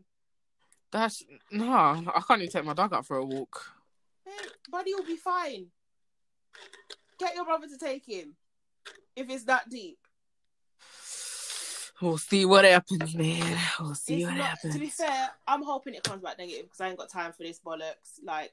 [0.91, 3.73] That's no, I can't even take my dog out for a walk.
[4.25, 5.67] Hey, buddy will be fine.
[7.19, 8.37] Get your brother to take him
[9.19, 9.99] if it's that deep.
[12.01, 13.59] We'll see what happens, man.
[13.81, 14.75] We'll see It's what not- happens.
[14.75, 17.43] To be fair, I'm hoping it comes back negative because I ain't got time for
[17.43, 18.21] this bollocks.
[18.25, 18.53] Like,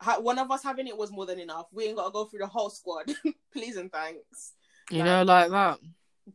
[0.00, 1.66] ha- one of us having it was more than enough.
[1.72, 3.12] We ain't got to go through the whole squad.
[3.52, 4.52] Please and thanks.
[4.90, 5.80] you know, like that.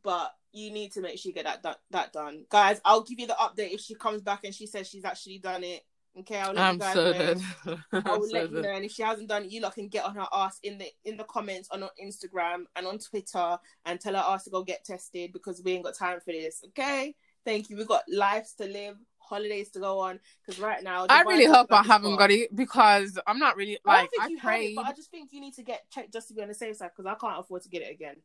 [0.04, 2.82] But you need to make sure you get that done, that done, guys.
[2.84, 5.64] I'll give you the update if she comes back and she says she's actually done
[5.64, 5.86] it.
[6.20, 7.78] Okay, I'll let I'm you guys so know.
[8.06, 9.88] I will so let you know, and if she hasn't done it, you lot can
[9.88, 13.58] get on her ass in the in the comments on, on Instagram and on Twitter
[13.86, 16.64] and tell her ass to go get tested because we ain't got time for this.
[16.70, 17.78] Okay, thank you.
[17.78, 20.20] We've got lives to live, holidays to go on.
[20.46, 23.92] Because right now, I really hope I haven't got it because I'm not really I
[23.92, 25.90] don't like think I, you have it, but I just think you need to get
[25.92, 27.92] checked just to be on the safe side because I can't afford to get it
[27.92, 28.16] again.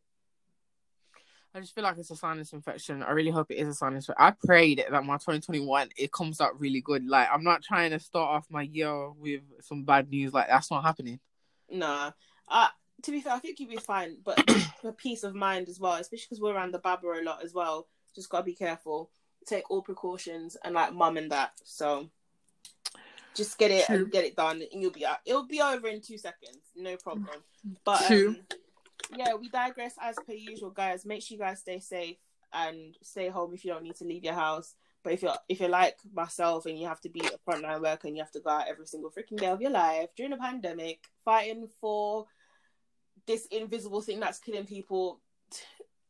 [1.55, 3.03] I just feel like it's a sinus infection.
[3.05, 4.09] I really hope it is a sinus.
[4.09, 4.27] infection.
[4.27, 7.07] I prayed that my 2021 it comes out really good.
[7.07, 10.33] Like I'm not trying to start off my year with some bad news.
[10.33, 11.21] Like that's not happening.
[11.71, 12.11] Nah.
[12.49, 12.69] Uh,
[13.03, 15.95] to be fair, I think you'll be fine, but for peace of mind as well,
[15.95, 17.87] especially because we're around the Baba a lot as well.
[18.17, 19.11] Just gotta be careful.
[19.47, 21.53] Take all precautions and like mum and that.
[21.63, 22.11] So
[23.35, 23.97] just get it True.
[23.97, 25.19] and get it done, and you'll be out.
[25.25, 27.29] It'll be over in two seconds, no problem.
[27.85, 28.29] But True.
[28.29, 28.59] um,
[29.17, 31.05] yeah, we digress as per usual, guys.
[31.05, 32.17] Make sure you guys stay safe
[32.53, 34.75] and stay home if you don't need to leave your house.
[35.03, 38.09] But if you're if you're like myself and you have to be a frontline worker
[38.09, 40.39] and you have to go out every single freaking day of your life during a
[40.39, 42.27] pandemic, fighting for
[43.27, 45.21] this invisible thing that's killing people,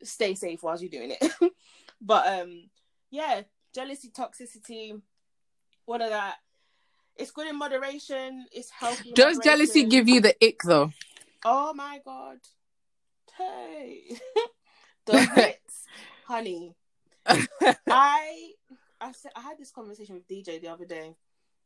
[0.03, 1.33] stay safe whilst you're doing it.
[2.01, 2.71] but um,
[3.11, 3.43] yeah,
[3.75, 5.01] jealousy, toxicity,
[5.87, 6.37] all of that.
[7.17, 8.47] It's good in moderation.
[8.53, 9.13] It's healthy.
[9.13, 10.93] Does jealousy give you the ick though?
[11.45, 12.39] Oh my god.
[13.39, 14.19] Hey.
[15.07, 15.85] the hits,
[16.27, 16.75] honey.
[17.89, 18.51] I
[19.01, 21.15] I said I had this conversation with DJ the other day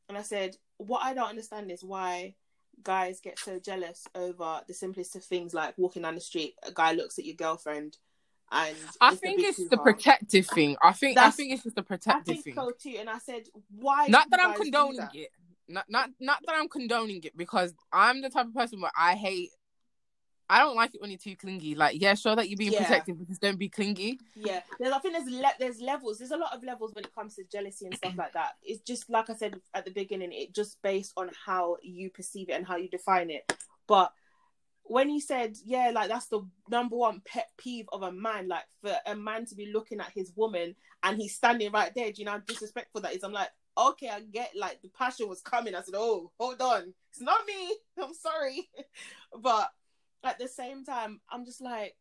[0.09, 2.35] and I said what I don't understand is why
[2.83, 6.73] guys get so jealous over the simplest of things like walking down the street, a
[6.73, 7.97] guy looks at your girlfriend
[8.51, 9.83] and I it's think it's the hoo-ha.
[9.83, 10.77] protective thing.
[10.83, 12.55] I think I think it's just the I protective think thing.
[12.55, 12.97] so too.
[12.99, 13.43] And I said,
[13.77, 15.15] why Not that I'm condoning that?
[15.15, 15.31] it.
[15.69, 19.15] Not not not that I'm condoning it because I'm the type of person where I
[19.17, 19.51] hate.
[20.51, 21.75] I don't like it when you're too clingy.
[21.75, 22.85] Like, yeah, show that you're being Yeah.
[22.85, 24.19] protective, but just don't be clingy.
[24.35, 26.19] Yeah, there's, I think there's le- there's levels.
[26.19, 28.57] There's a lot of levels when it comes to jealousy and stuff like that.
[28.63, 30.33] It's just like I said at the beginning.
[30.33, 33.53] It just based on how you perceive it and how you define it.
[33.87, 34.13] But
[34.85, 38.65] when you said, yeah, like that's the number one pet peeve of a man, like
[38.81, 42.11] for a man to be looking at his woman and he's standing right there.
[42.11, 43.23] Do you know how disrespectful that is?
[43.23, 45.75] I'm like, okay, I get like the passion was coming.
[45.75, 47.77] I said, oh, hold on, it's not me.
[48.03, 48.71] I'm sorry,
[49.43, 49.71] but
[50.25, 51.97] at the same time, I'm just like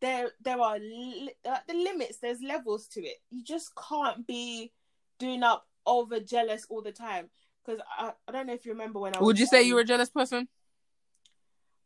[0.00, 4.70] there there are li- uh, the limits there's levels to it you just can't be
[5.18, 7.30] doing up over jealous all the time
[7.64, 9.74] because I, I don't know if you remember when I was Would you say you
[9.76, 10.48] were a jealous person?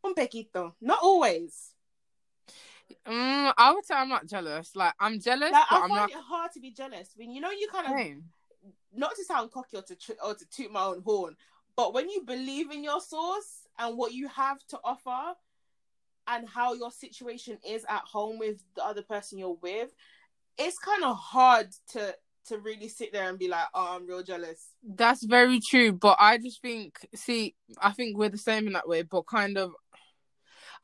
[0.04, 1.74] un pequito not always
[3.06, 4.74] Mm, I would say I'm not jealous.
[4.74, 6.10] Like, I'm jealous, like, but I I'm find not.
[6.10, 8.24] it hard to be jealous when you know you kind of Same.
[8.94, 11.36] not to sound cocky or to tr- or to toot my own horn
[11.76, 15.34] but when you believe in your source and what you have to offer
[16.28, 19.90] and how your situation is at home with the other person you're with
[20.58, 22.14] it's kind of hard to
[22.46, 26.16] to really sit there and be like oh i'm real jealous That's very true, but
[26.18, 29.72] I just think, see, I think we're the same in that way, but kind of.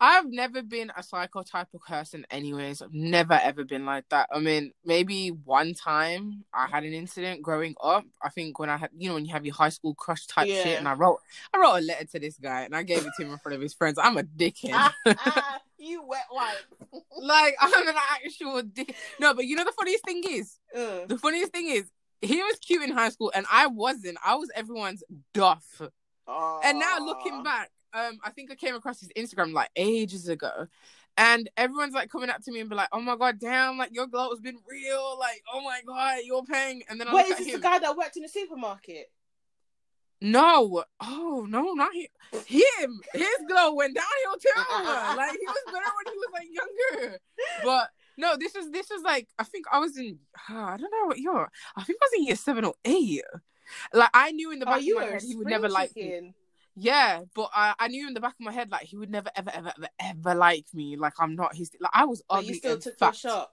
[0.01, 2.83] I've never been a psycho type of person, anyways.
[2.83, 4.29] I've never ever been like that.
[4.33, 8.05] I mean, maybe one time I had an incident growing up.
[8.23, 10.49] I think when I had, you know, when you have your high school crush type
[10.49, 10.63] Yeah.
[10.63, 11.21] shit, and I wrote,
[11.53, 13.55] I wrote a letter to this guy, and I gave it to him in front
[13.57, 13.99] of his friends.
[13.99, 14.71] I'm a dickhead.
[14.75, 16.57] ah, ah, you wet wipe
[17.23, 18.95] like I'm an actual dick.
[19.21, 21.09] No, but you know the funniest thing is, Ugh.
[21.09, 24.19] the funniest thing is, he was cute in high school, and I wasn't.
[24.25, 25.03] I was everyone's
[25.35, 25.83] duff.
[26.27, 30.67] And now looking back, um, I think I came across his Instagram like ages ago,
[31.17, 33.79] and everyone's like coming up to me and be like, "Oh my god, damn!
[33.79, 35.17] Like your glow has been real.
[35.19, 37.55] Like, oh my god, you're paying." And then I wait is this him.
[37.55, 39.11] the guy that worked in the supermarket
[40.21, 42.07] No, oh no, not him.
[42.47, 44.75] Him, his glow went downhill too.
[45.17, 47.19] like he was better when he was like younger.
[47.63, 50.19] But no, this is this is like I think I was in
[50.51, 51.49] uh, I don't know what year.
[51.77, 53.23] I think I was in year seven or eight.
[53.93, 56.35] Like I knew in the back oh of my head he would never like me.
[56.77, 59.31] Yeah, but I, I knew in the back of my head like he would never
[59.37, 60.97] ever ever ever ever like me.
[60.97, 61.71] Like I'm not his.
[61.81, 63.15] Like I was but ugly you still took fat.
[63.17, 63.51] shot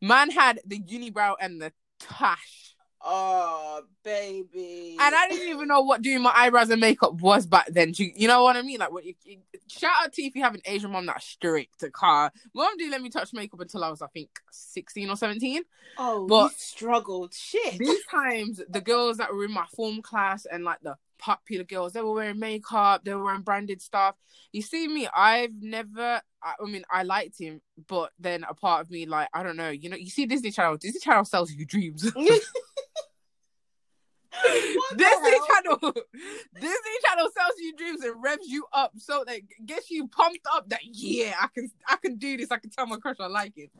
[0.00, 6.02] Man had the unibrow and the tash, oh baby and I didn't even know what
[6.02, 7.92] doing my eyebrows and makeup was back then.
[7.96, 8.80] You, you know what I mean?
[8.80, 9.04] Like what?
[9.04, 9.38] You, you-
[9.68, 11.80] shout out to you if you have an Asian mom that's strict.
[11.80, 15.16] To car mom didn't let me touch makeup until I was I think sixteen or
[15.16, 15.62] seventeen.
[15.98, 20.64] oh but- struggled shit These times the girls that were in my form class and
[20.64, 21.92] like the popular girls.
[21.92, 24.16] They were wearing makeup, they were wearing branded stuff.
[24.52, 28.82] You see me, I've never I, I mean I liked him, but then a part
[28.82, 31.52] of me like I don't know, you know, you see Disney Channel, Disney Channel sells
[31.52, 32.02] you dreams.
[34.96, 35.78] Disney Channel,
[36.54, 40.68] Disney Channel sells you dreams and revs you up so that gets you pumped up
[40.70, 42.50] that yeah, I can I can do this.
[42.50, 43.70] I can tell my crush I like it.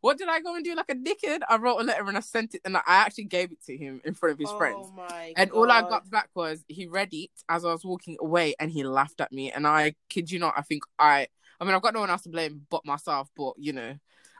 [0.00, 1.40] What did I go and do like a dickhead?
[1.48, 4.00] I wrote a letter and I sent it and I actually gave it to him
[4.04, 4.88] in front of his oh friends.
[5.36, 5.56] And God.
[5.56, 8.84] all I got back was he read it as I was walking away and he
[8.84, 9.50] laughed at me.
[9.50, 11.26] And I kid you not, I think I
[11.60, 13.94] I mean I've got no one else to blame but myself, but you know,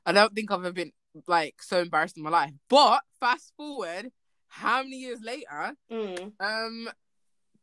[0.04, 0.92] I don't think I've ever been
[1.26, 2.52] like so embarrassed in my life.
[2.68, 4.12] But fast forward,
[4.48, 6.32] how many years later, Mm.
[6.38, 6.88] um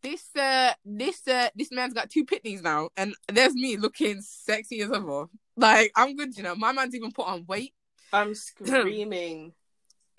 [0.01, 4.81] this uh this uh this man's got two pitneys now and there's me looking sexy
[4.81, 5.27] as ever.
[5.55, 6.55] Like I'm good, you know.
[6.55, 7.73] My man's even put on weight.
[8.13, 9.53] I'm screaming.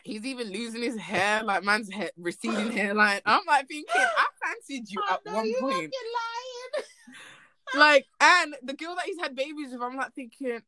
[0.03, 3.21] He's even losing his hair, like man's hair, receding hairline.
[3.25, 5.75] I'm like thinking, I fancied you Oh, at no, one you point.
[5.75, 6.85] lying.
[7.77, 10.61] Like, and the girl that he's had babies with, I'm like thinking,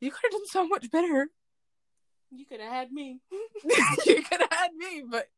[0.00, 1.28] you could have done so much better.
[2.30, 3.20] You could have had me.
[3.64, 5.28] you could have had me, but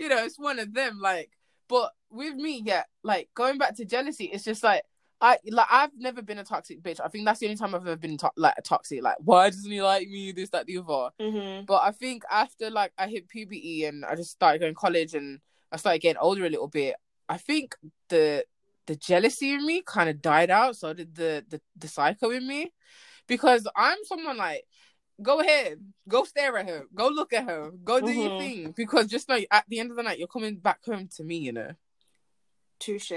[0.00, 0.98] you know, it's one of them.
[1.00, 1.30] Like,
[1.68, 4.82] but with me, yeah, like going back to jealousy, it's just like
[5.24, 7.00] I like I've never been a toxic bitch.
[7.02, 9.02] I think that's the only time I've ever been to- like a toxic.
[9.02, 10.32] Like, why doesn't he like me?
[10.32, 11.10] This, that, the other.
[11.20, 11.64] Mm-hmm.
[11.64, 15.14] But I think after like I hit puberty and I just started going to college
[15.14, 15.40] and
[15.72, 16.94] I started getting older a little bit,
[17.28, 17.74] I think
[18.10, 18.44] the
[18.86, 20.76] the jealousy in me kind of died out.
[20.76, 22.72] So did the the the psycho in me,
[23.26, 24.64] because I'm someone like.
[25.22, 28.38] Go ahead, go stare at her, go look at her, go do your Mhm.
[28.40, 28.74] thing.
[28.76, 31.36] Because just know at the end of the night, you're coming back home to me,
[31.36, 31.70] you know.
[32.80, 33.12] Touche.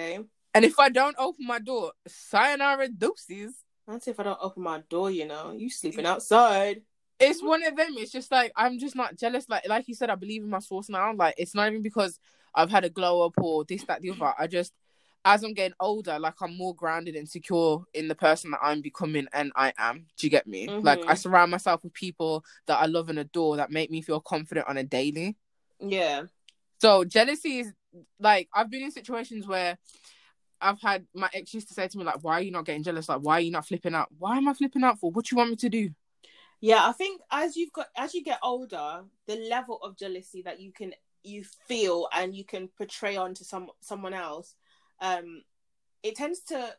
[0.58, 3.54] And if I don't open my door, sayonara deuces.
[3.88, 5.54] That's if I don't open my door, you know.
[5.56, 6.82] You sleeping outside.
[7.20, 7.93] it's one of them.
[7.98, 9.48] It's just like I'm just not jealous.
[9.48, 11.13] Like like you said, I believe in my source now.
[11.13, 12.20] Like it's not even because
[12.56, 14.34] I've had a glow up or this, that, the other.
[14.38, 14.74] I just
[15.24, 18.82] as I'm getting older, like I'm more grounded and secure in the person that I'm
[18.82, 20.08] becoming and I am.
[20.17, 20.70] Do you get me?
[20.82, 21.17] Like I Mhm.
[21.17, 24.78] surround myself with people that I love and adore that make me feel confident on
[24.78, 25.36] a daily.
[25.80, 26.24] Yeah.
[26.80, 27.74] So jealousy is
[28.20, 29.78] like I've been in situations where
[30.60, 32.84] I've had my ex used to say to me like, "Why are you not getting
[32.84, 33.10] jealous?
[33.10, 34.10] Like, why are you not flipping out?
[34.17, 35.12] Why am I flipping out for?
[35.12, 35.89] What do you want me to do?"
[36.60, 40.60] Yeah, I think as you've got as you get older, the level of jealousy that
[40.60, 40.93] you can
[41.24, 44.56] you feel and you can portray onto some someone else,
[45.00, 45.43] um,
[46.04, 46.76] it tends to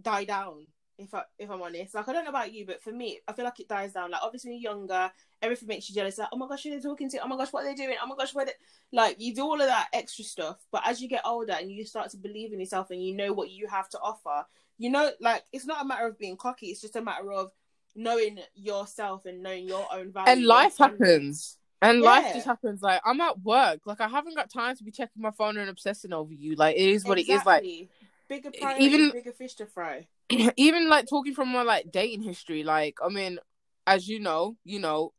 [0.00, 0.66] die down.
[0.96, 3.32] If I if I'm honest, like I don't know about you, but for me, I
[3.32, 4.10] feel like it dies down.
[4.12, 5.10] Like obviously, when you're younger,
[5.42, 6.18] everything makes you jealous.
[6.18, 7.18] Like, oh my gosh, who they talking to?
[7.18, 7.96] Oh my gosh, what are they doing?
[8.02, 8.46] Oh my gosh, what?
[8.46, 8.52] They...
[8.92, 11.84] Like you do all of that extra stuff, but as you get older and you
[11.84, 14.46] start to believe in yourself and you know what you have to offer,
[14.78, 16.66] you know, like it's not a matter of being cocky.
[16.68, 17.50] It's just a matter of
[17.96, 20.30] knowing yourself and knowing your own value.
[20.32, 24.50] and life happens and life just happens like i'm at work like i haven't got
[24.50, 27.28] time to be checking my phone and obsessing over you like it is what it
[27.28, 27.88] is like Exactly.
[28.28, 30.06] Bigger priority, even- bigger fish to fry.
[30.56, 33.38] even like talking from my like dating history like i mean
[33.86, 35.12] as you know you know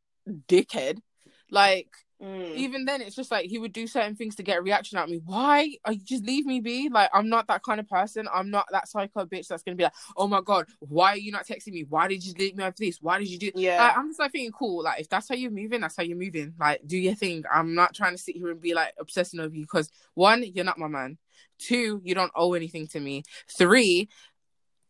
[0.47, 0.97] dickhead
[1.51, 1.89] like
[2.21, 2.55] Mm.
[2.55, 5.03] even then it's just like he would do certain things to get a reaction out
[5.03, 7.89] of me why are you just leave me be like i'm not that kind of
[7.89, 11.17] person i'm not that psycho bitch that's gonna be like oh my god why are
[11.17, 13.51] you not texting me why did you leave me over this why did you do
[13.53, 13.83] Yeah.
[13.83, 14.83] I, I'm just like thinking, cool.
[14.83, 16.53] Like, if that's how you're moving, that's how you're moving.
[16.59, 17.43] Like, do your thing.
[17.51, 20.65] I'm not trying to sit here and be like obsessing over you because one, you're
[20.65, 21.17] not my man.
[21.57, 23.23] Two, you don't owe anything to me.
[23.57, 24.09] Three,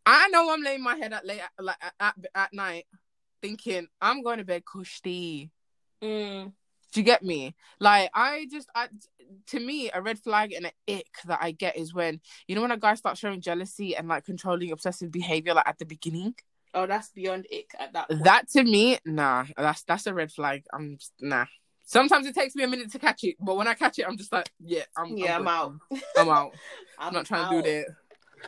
[0.04, 2.86] I know I'm laying my head at late like at, at, at night,
[3.42, 5.50] thinking I'm going to bed kushti.
[6.02, 6.52] Mm.
[6.96, 7.54] Do you get me?
[7.78, 8.88] Like, I just, I,
[9.48, 12.62] to me, a red flag and an ick that I get is when you know
[12.62, 16.36] when a guy starts showing jealousy and like controlling obsessive behavior, like at the beginning.
[16.72, 18.08] Oh, that's beyond ick at that.
[18.08, 18.24] Point.
[18.24, 20.64] That to me, nah, that's that's a red flag.
[20.72, 21.44] I'm just, nah.
[21.84, 24.16] Sometimes it takes me a minute to catch it, but when I catch it, I'm
[24.16, 25.50] just like, yeah, I'm yeah, I'm, good.
[25.50, 25.74] out.
[26.16, 26.52] I'm out.
[26.98, 27.86] I'm I'm not trying to do that.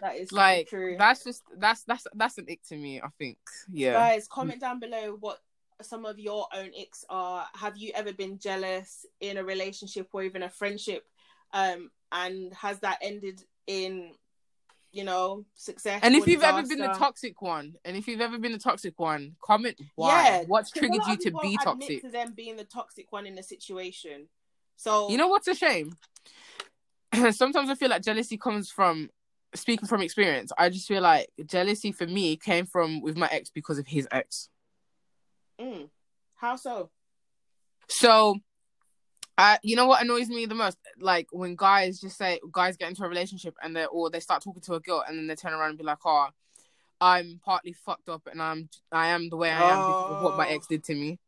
[0.01, 0.97] That is Like true.
[0.99, 2.99] that's just that's that's that's an ick to me.
[2.99, 3.37] I think,
[3.71, 3.93] yeah.
[3.93, 4.63] Guys, comment mm.
[4.63, 5.39] down below what
[5.83, 7.47] some of your own icks are.
[7.55, 11.05] Have you ever been jealous in a relationship or even a friendship?
[11.53, 14.13] Um, and has that ended in,
[14.93, 16.01] you know, success?
[16.03, 18.99] And if you've ever been the toxic one, and if you've ever been the toxic
[18.99, 20.25] one, comment why.
[20.25, 22.03] Yeah, What's triggered you to be toxic?
[22.03, 24.29] To them being the toxic one in the situation.
[24.77, 25.97] So You know what's a shame?
[27.31, 29.11] Sometimes I feel like jealousy comes from
[29.55, 30.53] speaking from experience.
[30.59, 34.07] I just feel like jealousy for me came from with my ex because of his
[34.11, 34.49] ex.
[35.61, 35.89] Mm,
[36.37, 36.91] how so?
[37.89, 38.37] So,
[39.37, 40.79] I you know what annoys me the most?
[40.99, 44.43] Like when guys just say guys get into a relationship and they or they start
[44.43, 46.29] talking to a girl and then they turn around and be like, "Oh,
[47.01, 50.37] I'm partly fucked up and I'm I am the way I am because of what
[50.37, 50.55] my Oh.
[50.55, 51.19] ex did to me."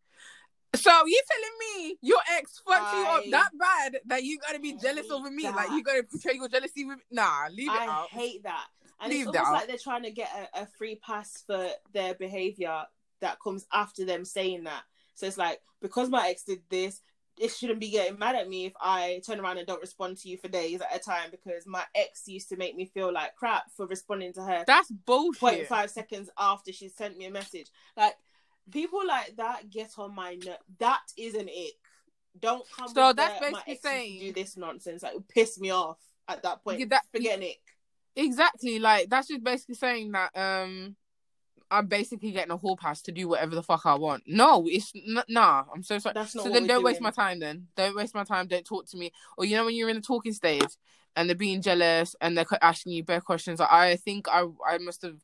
[0.75, 4.77] So you telling me, your ex fucked you up that bad that you gotta be
[4.81, 5.43] jealous over me.
[5.45, 5.57] that.
[5.57, 8.09] Like you gotta portray your jealousy with Nah, leave it I out.
[8.13, 8.67] hate that.
[9.01, 12.15] And Leave it's almost like they're trying to get a, a free pass for their
[12.15, 12.85] behavior
[13.21, 14.83] that comes after them saying that.
[15.15, 17.01] So it's like because my ex did this,
[17.39, 20.29] it shouldn't be getting mad at me if I turn around and don't respond to
[20.29, 23.35] you for days at a time because my ex used to make me feel like
[23.37, 25.69] crap for responding to her That's bullshit.
[25.69, 27.69] 0.5 seconds after she sent me a message.
[27.97, 28.15] Like
[28.71, 30.59] people like that get on my nerve.
[30.79, 31.75] That is an ick.
[32.39, 32.89] Don't come.
[32.89, 35.03] So that's basically saying- do this nonsense.
[35.03, 35.99] Like piss me off
[36.29, 36.81] at that point.
[36.81, 37.61] Yeah, that- Forget an ick.
[38.17, 38.79] Exactly.
[38.79, 40.97] Like that's just basically saying that um
[41.71, 44.25] I'm basically getting a hall pass to do whatever the fuck I want.
[44.27, 45.65] No, it's n- nah.
[45.73, 46.15] I'm so sorry.
[46.15, 46.45] That's not.
[46.45, 47.39] So then don't waste my time.
[47.41, 48.47] Then don't waste my time.
[48.49, 49.13] Don't talk to me.
[49.37, 50.67] Or you know when you're in the talking stage
[51.17, 53.61] and they're being jealous and they're asking you bare questions.
[53.61, 55.17] Like, I think I I must have.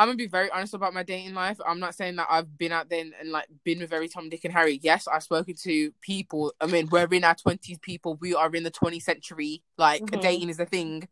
[0.00, 1.58] I'm gonna be very honest about my dating life.
[1.66, 4.28] I'm not saying that I've been out there and, and like been with every Tom,
[4.28, 4.78] Dick, and Harry.
[4.82, 6.52] Yes, I've spoken to people.
[6.60, 8.14] I mean, we're in our twenties, people.
[8.20, 9.62] We are in the 20th century.
[9.76, 10.20] Like Mhm.
[10.20, 11.08] dating is a thing.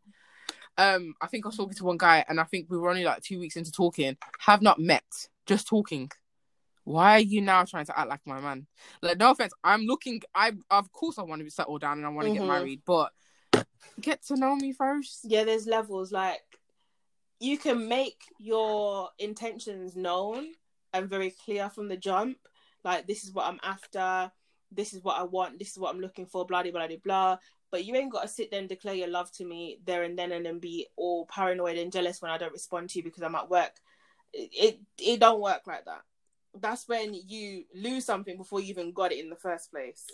[0.77, 3.03] Um, I think I was talking to one guy, and I think we were only
[3.03, 4.17] like two weeks into talking.
[4.39, 6.11] Have not met, just talking.
[6.83, 8.67] Why are you now trying to act like my man?
[9.01, 10.21] Like, no offense, I'm looking.
[10.33, 12.35] I of course I want to settle down and I want to Mhm.
[12.35, 13.11] get married, but
[13.99, 15.21] get to know me first.
[15.23, 16.11] Yeah, there's levels.
[16.11, 16.59] Like
[17.39, 20.53] you can make your intentions known
[20.93, 22.37] and very clear from the jump.
[22.83, 24.31] Like this is what I'm after.
[24.71, 25.59] This is what I want.
[25.59, 26.45] This is what I'm looking for.
[26.45, 27.37] Blah blah blah blah.
[27.71, 30.17] But you ain't got to sit there and declare your love to me there and
[30.17, 33.23] then, and then be all paranoid and jealous when I don't respond to you because
[33.23, 33.73] I'm at work.
[34.33, 36.01] It it, it don't work like that.
[36.59, 40.05] That's when you lose something before you even got it in the first place.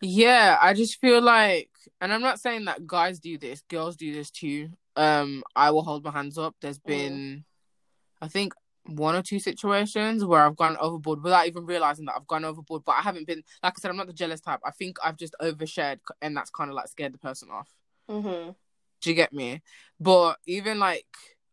[0.00, 4.12] Yeah, I just feel like, and I'm not saying that guys do this, girls do
[4.12, 4.70] this too.
[4.96, 6.54] Um, I will hold my hands up.
[6.60, 7.44] There's been,
[8.20, 8.54] I think,
[8.86, 12.82] one or two situations where I've gone overboard without even realizing that I've gone overboard.
[12.84, 14.60] But I haven't been, like I said, I'm not the jealous type.
[14.64, 17.68] I think I've just overshared, and that's kind of like scared the person off.
[18.10, 18.50] Mm-hmm.
[19.00, 19.62] Do you get me?
[20.00, 21.06] But even like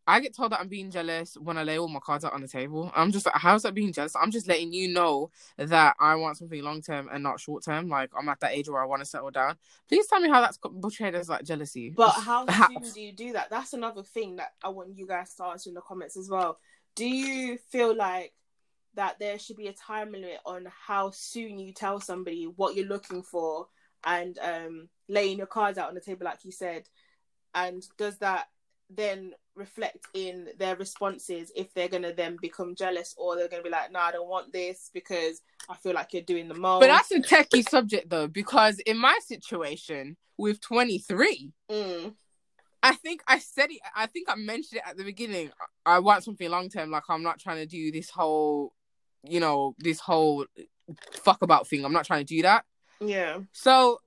[0.08, 2.42] I get told that I'm being jealous when I lay all my cards out on
[2.42, 2.92] the table.
[2.96, 4.16] I'm just like, how's that being jealous?
[4.16, 7.88] I'm just letting you know that I want something long term and not short term.
[7.88, 9.58] Like I'm at that age where I want to settle down.
[9.88, 11.92] Please tell me how that's portrayed as like jealousy.
[11.96, 13.50] But how How- soon do you do that?
[13.50, 16.58] That's another thing that I want you guys to answer in the comments as well.
[16.96, 18.34] Do you feel like
[18.96, 22.88] that there should be a time limit on how soon you tell somebody what you're
[22.88, 23.68] looking for
[24.04, 26.84] and um, laying your cards out on the table, like you said?
[27.54, 28.48] And does that
[28.90, 33.70] then reflect in their responses if they're gonna then become jealous or they're gonna be
[33.70, 36.82] like, no, I don't want this because I feel like you're doing the most.
[36.82, 42.14] But that's a techie subject though, because in my situation with 23, Mm,
[42.84, 43.80] I think I said it.
[43.96, 45.52] I think I mentioned it at the beginning.
[45.86, 46.92] I want something long term.
[46.92, 48.74] Like I'm not trying to do this whole,
[49.24, 50.46] you know, this whole
[51.12, 51.86] fuck about thing.
[51.86, 52.66] I'm not trying to do that.
[53.00, 53.40] yeah.
[53.52, 54.00] So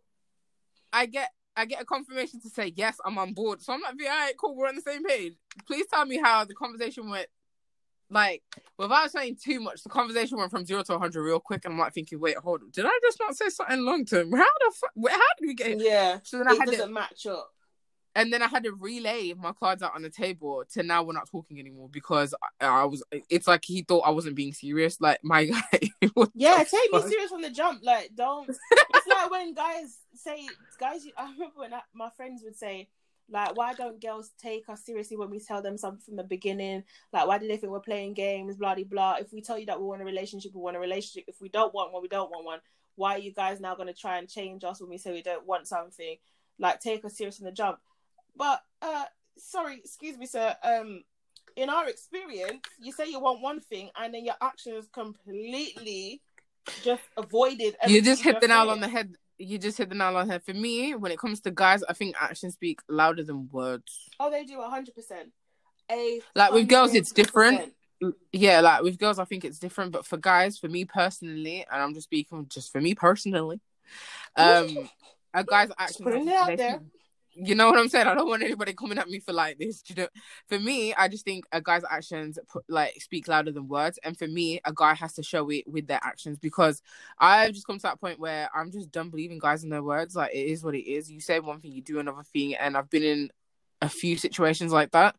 [0.92, 3.62] I get I get a confirmation to say yes, I'm on board.
[3.62, 5.34] So I'm like, all right, cool, we're on the same page.
[5.66, 7.28] Please tell me how the conversation went.
[8.10, 8.42] Like
[8.76, 11.80] without saying too much, the conversation went from zero to 100 real quick, and I'm
[11.80, 14.32] like thinking, wait, hold on, did I just not say something long term?
[14.32, 15.10] How the fuck?
[15.10, 15.80] How did we get?
[15.80, 16.18] Yeah.
[16.22, 17.53] So then I had to doesn't match up.
[18.16, 21.14] And then I had to relay my cards out on the table to now we're
[21.14, 23.02] not talking anymore because I, I was.
[23.28, 25.00] It's like he thought I wasn't being serious.
[25.00, 25.80] Like my guy.
[26.34, 27.80] Yeah, take me serious from the jump.
[27.82, 28.48] Like, don't.
[28.70, 30.46] it's like when guys say,
[30.78, 31.04] guys.
[31.16, 32.88] I remember when I, my friends would say,
[33.28, 36.84] like, why don't girls take us seriously when we tell them something from the beginning?
[37.12, 38.56] Like, why do they think we're playing games?
[38.56, 39.16] Blah blah blah.
[39.18, 41.24] If we tell you that we want a relationship, we want a relationship.
[41.26, 42.60] If we don't want one, we don't want one.
[42.96, 45.22] Why are you guys now going to try and change us when we say we
[45.22, 46.16] don't want something?
[46.60, 47.78] Like, take us serious from the jump.
[48.36, 49.04] But, uh,
[49.38, 50.54] sorry, excuse me, sir.
[50.62, 51.02] Um,
[51.56, 56.20] in our experience, you say you want one thing, and then your actions completely
[56.82, 57.76] just avoided.
[57.86, 59.14] You just hit the nail on the head.
[59.38, 60.44] You just hit the nail on the head.
[60.44, 64.10] For me, when it comes to guys, I think actions speak louder than words.
[64.18, 65.30] Oh, they do hundred percent.
[65.90, 67.74] A Like, with girls, it's different.
[68.32, 69.92] Yeah, like with girls, I think it's different.
[69.92, 73.60] But for guys, for me personally, and I'm just speaking just for me personally,
[74.36, 74.88] um,
[75.32, 76.00] a guy's actions.
[76.02, 76.80] putting it out there.
[77.36, 78.06] You know what I'm saying?
[78.06, 79.82] I don't want anybody coming at me for like this.
[79.86, 80.08] You know,
[80.48, 84.16] for me, I just think a guy's actions put, like speak louder than words, and
[84.16, 86.80] for me, a guy has to show it with their actions because
[87.18, 90.14] I've just come to that point where I'm just done believing guys in their words.
[90.14, 91.10] Like it is what it is.
[91.10, 93.30] You say one thing, you do another thing, and I've been in
[93.84, 95.16] a few situations like that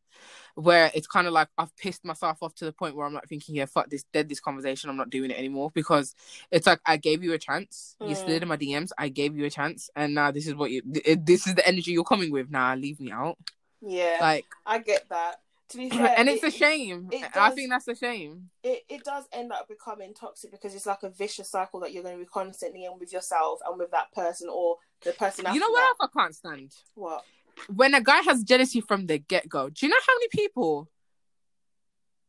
[0.55, 3.27] where it's kind of like I've pissed myself off to the point where I'm like
[3.27, 4.89] thinking, yeah, fuck this, dead this conversation.
[4.89, 6.15] I'm not doing it anymore because
[6.49, 7.95] it's like I gave you a chance.
[7.99, 8.19] You Mm.
[8.25, 8.91] slid in my DMs.
[8.97, 10.81] I gave you a chance, and now this is what you.
[10.85, 12.49] This is the energy you're coming with.
[12.49, 13.37] Now leave me out.
[13.81, 15.41] Yeah, Like I get that.
[15.69, 17.09] to be fair, and it's it, a shame.
[17.11, 18.49] it I think that's a shame.
[18.63, 22.03] it, it does end up becoming toxic because it's like a vicious cycle that you're
[22.03, 25.45] going to be constantly in with yourself and with that person or the person.
[25.53, 25.93] You know what that.
[25.99, 26.71] else I can't stand?
[26.95, 27.25] What?
[27.73, 29.69] When a guy has jealousy from the get go.
[29.69, 30.89] Do you know how many people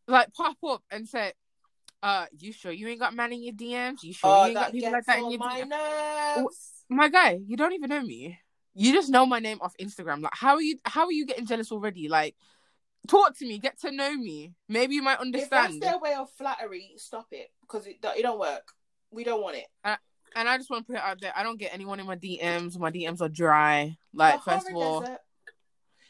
[0.09, 1.33] like pop up and say,
[2.03, 4.03] "Uh, you sure you ain't got man in your DMs?
[4.03, 5.68] You sure Oh, you ain't got people like that in your my DMs?"
[6.37, 6.85] nerves.
[6.89, 8.39] My guy, you don't even know me.
[8.74, 10.22] You just know my name off Instagram.
[10.22, 10.79] Like, how are you?
[10.85, 12.09] How are you getting jealous already?
[12.09, 12.37] Like,
[13.07, 14.53] talk to me, get to know me.
[14.68, 15.74] Maybe you might understand.
[15.74, 18.72] If that's their way of flattery, stop it because it, it don't work.
[19.11, 19.66] We don't want it.
[19.83, 19.99] And
[20.35, 21.33] I just want to put it out there.
[21.35, 22.79] I don't get anyone in my DMs.
[22.79, 23.97] My DMs are dry.
[24.12, 25.05] Like, The first of all,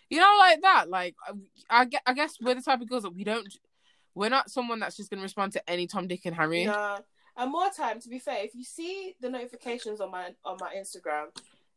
[0.08, 0.88] you know, like that.
[0.88, 1.34] Like, uh,
[1.68, 3.52] I, I I guess we're the type of girls that we don't.
[4.14, 6.64] We're not someone that's just gonna respond to any Tom, Dick, and Harry.
[6.64, 6.98] Nah.
[7.36, 10.74] And more time, to be fair, if you see the notifications on my on my
[10.74, 11.26] Instagram,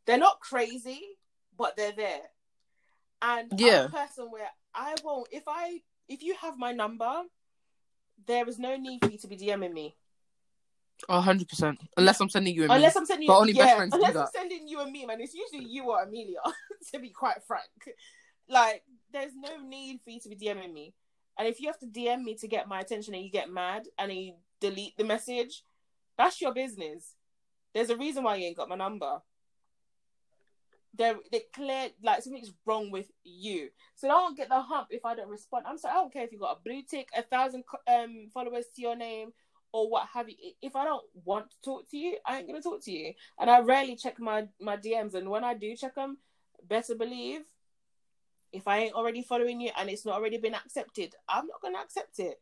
[0.06, 1.02] they're not crazy,
[1.58, 2.22] but they're there.
[3.22, 3.82] And Yeah.
[3.82, 7.24] I'm a person where I won't if I if you have my number,
[8.26, 9.96] there is no need for you to be DMing me.
[11.08, 11.80] A hundred percent.
[11.97, 13.02] Unless I'm sending you a Unless meme.
[13.02, 14.34] I'm sending you But only best yeah, friends do unless I'm that.
[14.34, 16.39] sending you a meme, and it's usually you or Amelia,
[16.93, 17.70] to be quite frank.
[18.50, 18.84] Like,
[19.14, 20.93] there's no need for you to be DMing me.
[21.38, 23.84] And if you have to DM me to get my attention and you get mad
[23.97, 25.64] and you delete the message,
[26.18, 27.16] that's your business.
[27.74, 29.22] There's a reason why you ain't got my number.
[30.97, 33.70] There, they clear like something's wrong with you.
[33.95, 35.66] So don't get the hump if I don't respond.
[35.68, 38.66] I'm sorry, I don't care if you got a blue tick, a thousand um followers
[38.76, 39.32] to your name,
[39.72, 40.36] or what have you.
[40.62, 43.14] If I don't want to talk to you, I ain't gonna talk to you.
[43.40, 46.18] And I rarely check my my DMs, and when I do check them,
[46.68, 47.42] better believe
[48.52, 51.80] if I ain't already following you and it's not already been accepted, I'm not gonna
[51.80, 52.42] accept it.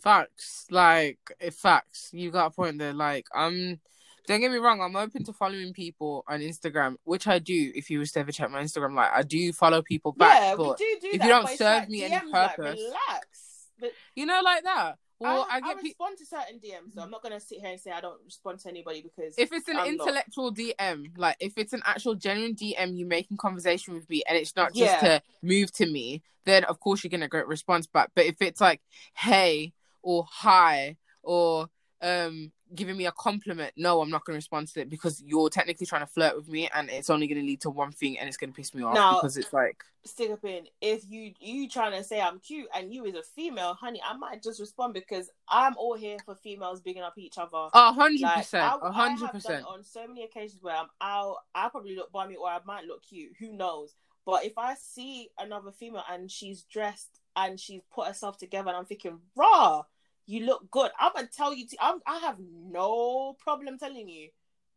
[0.00, 0.66] Facts.
[0.70, 1.18] Like
[1.52, 2.10] facts.
[2.12, 2.92] You got a point there.
[2.92, 3.80] Like I'm
[4.26, 7.88] don't get me wrong, I'm open to following people on Instagram, which I do if
[7.88, 8.94] you was to ever check my Instagram.
[8.94, 11.60] Like I do follow people back, yeah, we but do do if you don't serve
[11.60, 13.68] like me any DMs, like, purpose- relax.
[13.80, 14.98] But you know, like that.
[15.20, 17.70] Well, I, I, get I respond to certain DMs, so I'm not gonna sit here
[17.70, 20.06] and say I don't respond to anybody because if it's an I'm not.
[20.08, 24.38] intellectual DM, like if it's an actual genuine DM, you making conversation with me, and
[24.38, 25.18] it's not just Yeah.
[25.18, 28.10] to move to me, then of course you're gonna get a response back.
[28.14, 28.80] But if it's like,
[29.14, 31.68] hey or hi or
[32.00, 35.86] um giving me a compliment, no, I'm not gonna respond to it because you're technically
[35.86, 38.36] trying to flirt with me, and it's only gonna lead to one thing, and it's
[38.36, 40.66] gonna piss me off Now- because it's like, stick up in.
[40.80, 44.16] If you you trying to say I'm cute and you is a female, honey, I
[44.16, 47.68] might just respond because I'm all here for females bigging up each other.
[47.74, 49.66] a hundred percent, a hundred percent.
[49.66, 53.02] on so many occasions where I'm out, I probably look bummy or I might look
[53.02, 53.32] cute.
[53.38, 53.94] Who knows?
[54.24, 58.76] But if I see another female and she's dressed and she's put herself together, and
[58.76, 59.84] I'm thinking, raw,
[60.28, 60.90] you look good.
[61.00, 61.66] I'm gonna tell you.
[61.80, 64.28] i I'm, I have no problem telling you,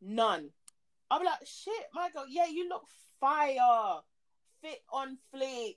[0.02, 0.50] none.
[1.12, 2.84] I'm like, shit, my girl, yeah, you look
[3.20, 4.00] fire,
[4.62, 5.76] fit on fleek,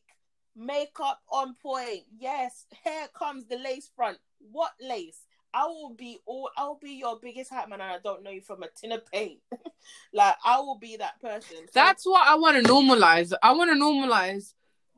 [0.57, 2.05] makeup on point.
[2.17, 4.19] Yes, here comes the lace front.
[4.53, 5.27] What lace?
[5.53, 6.51] I will be all.
[6.57, 9.05] I'll be your biggest hype man, and I don't know you from a tin of
[9.11, 9.41] paint.
[10.13, 11.57] like I will be that person.
[11.67, 13.33] So- That's what I want to normalize.
[13.43, 14.55] I want to normalize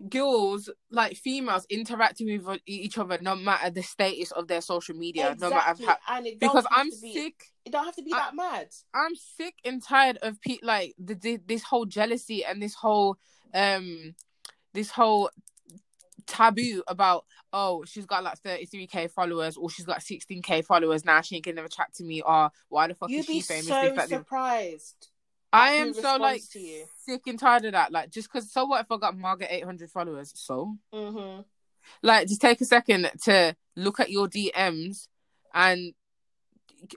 [0.08, 5.36] girls, like females, interacting with each other, no matter the status of their social media,
[5.40, 5.86] no matter exactly.
[6.04, 6.22] how.
[6.38, 7.34] Because I'm be, sick.
[7.64, 8.68] It don't have to be I- that mad.
[8.94, 13.18] I'm sick and tired of pe- like the, the this whole jealousy and this whole
[13.54, 14.14] um
[14.74, 15.30] this whole
[16.26, 21.36] taboo about oh she's got like 33k followers or she's got 16k followers now she
[21.36, 23.68] ain't gonna never chat to me or why the fuck You'd is be she famous
[23.68, 25.08] so surprised.
[25.52, 26.84] I am so like to you.
[27.04, 29.90] sick and tired of that like just because so what if I got Margaret 800
[29.90, 30.32] followers?
[30.34, 30.76] So?
[30.92, 31.40] Hmm
[32.02, 35.08] like just take a second to look at your DMs
[35.54, 35.94] and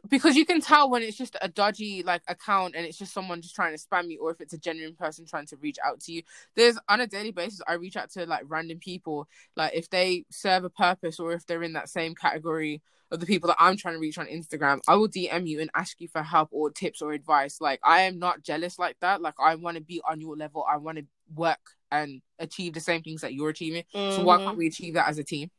[0.08, 3.42] because you can tell when it's just a dodgy like account and it's just someone
[3.42, 6.00] just trying to spam you or if it's a genuine person trying to reach out
[6.02, 6.22] to you.
[6.56, 10.26] There's on a daily basis i reach out to like random people like if they
[10.30, 12.82] serve a purpose or if they're in that same category
[13.12, 15.70] of the people that i'm trying to reach on instagram i will dm you and
[15.76, 17.60] ask you for help or tips or advice.
[17.62, 19.22] Like i am not jealous like that.
[19.22, 20.66] Like i want to be on your level.
[20.70, 21.06] I want to
[21.36, 21.60] work
[21.92, 23.84] and achieve the same things that you're achieving.
[24.12, 25.50] So why can't we achieve that as a team?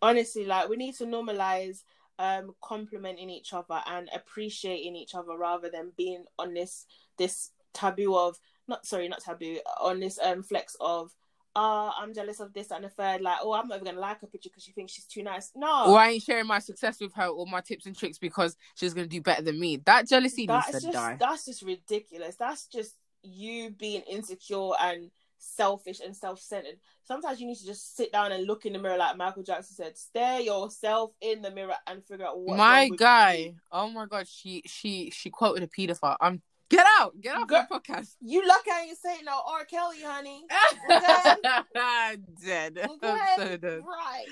[0.00, 1.82] Honestly like we need to normalize
[2.18, 6.86] um complimenting each other and appreciating each other rather than being on this
[7.18, 8.38] this taboo of
[8.68, 11.14] not sorry not taboo on this um flex of
[11.54, 14.20] uh i'm jealous of this and the third like oh i'm not even gonna like
[14.20, 17.00] her picture because she thinks she's too nice no or I ain't sharing my success
[17.00, 19.76] with her or my tips and tricks because she's gonna do better than me.
[19.84, 21.16] That jealousy that's needs to just die.
[21.20, 27.56] that's just ridiculous that's just you being insecure and selfish and self-centered sometimes you need
[27.56, 31.10] to just sit down and look in the mirror like michael jackson said stare yourself
[31.20, 35.30] in the mirror and figure out what my guy, oh my god, she she she
[35.30, 36.16] quoted a pedophile.
[36.20, 36.42] I'm
[36.72, 37.20] Get out!
[37.20, 38.16] Get out Girl- of the podcast.
[38.22, 39.66] You lucky I ain't saying no R.
[39.66, 40.42] Kelly, honey.
[40.90, 42.16] Okay.
[42.42, 42.78] dead.
[42.82, 42.98] I'm
[43.36, 43.82] so dead.
[43.84, 44.26] Right.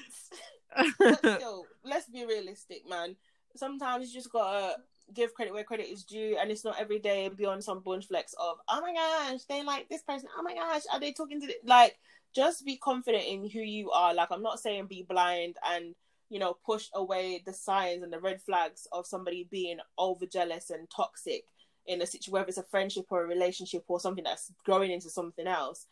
[0.99, 3.17] But still, let's be realistic, man.
[3.57, 4.77] Sometimes you just gotta
[5.13, 8.07] give credit where credit is due, and it's not every day be on some bunch
[8.07, 10.29] flex of, oh my gosh, they like this person.
[10.39, 11.57] Oh my gosh, are they talking to the-?
[11.65, 11.99] like?
[12.33, 14.15] Just be confident in who you are.
[14.15, 15.97] Like I'm not saying be blind and
[16.31, 20.71] you know push away the signs and the red flags of somebody being over jealous
[20.71, 21.43] and toxic
[21.91, 25.11] in a situation, whether it's a friendship or a relationship or something that's growing into
[25.11, 25.87] something else.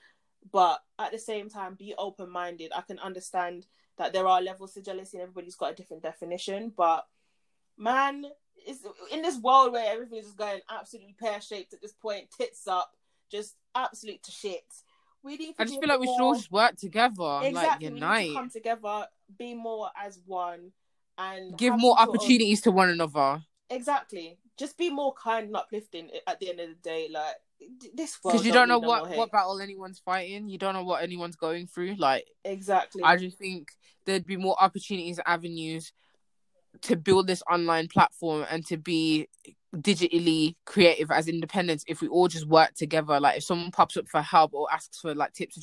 [0.53, 2.71] But at the same time, be open minded.
[2.75, 3.67] I can understand
[3.99, 6.73] that there are levels to jealousy and everybody's got a different definition.
[6.77, 7.05] But
[7.77, 8.27] man,
[8.67, 8.81] is
[9.11, 12.93] in this world where everything's just going absolutely pear shaped at this point, tits up,
[13.31, 14.65] just absolute to shit.
[15.25, 15.57] We need.
[15.57, 17.95] To I just feel like we should all just work together, exactly like we need
[17.95, 20.71] unite, to come together, be more as one,
[21.19, 23.43] and give more some sort of- opportunities to one another.
[23.69, 24.39] exactly.
[24.59, 27.09] Just be more kind and uplifting at the end of the day.
[27.11, 27.35] Like
[27.95, 30.49] this world, Because you don't know no what what battle anyone's fighting.
[30.49, 31.95] You don't know what anyone's going through.
[31.97, 33.03] Like exactly.
[33.03, 33.69] I just think
[34.05, 35.93] there'd be more opportunities, avenues
[36.83, 39.29] to build this online platform and to be
[39.77, 43.19] digitally creative as independents if we all just work together.
[43.21, 45.59] Like if someone pops up for help or asks for like tips,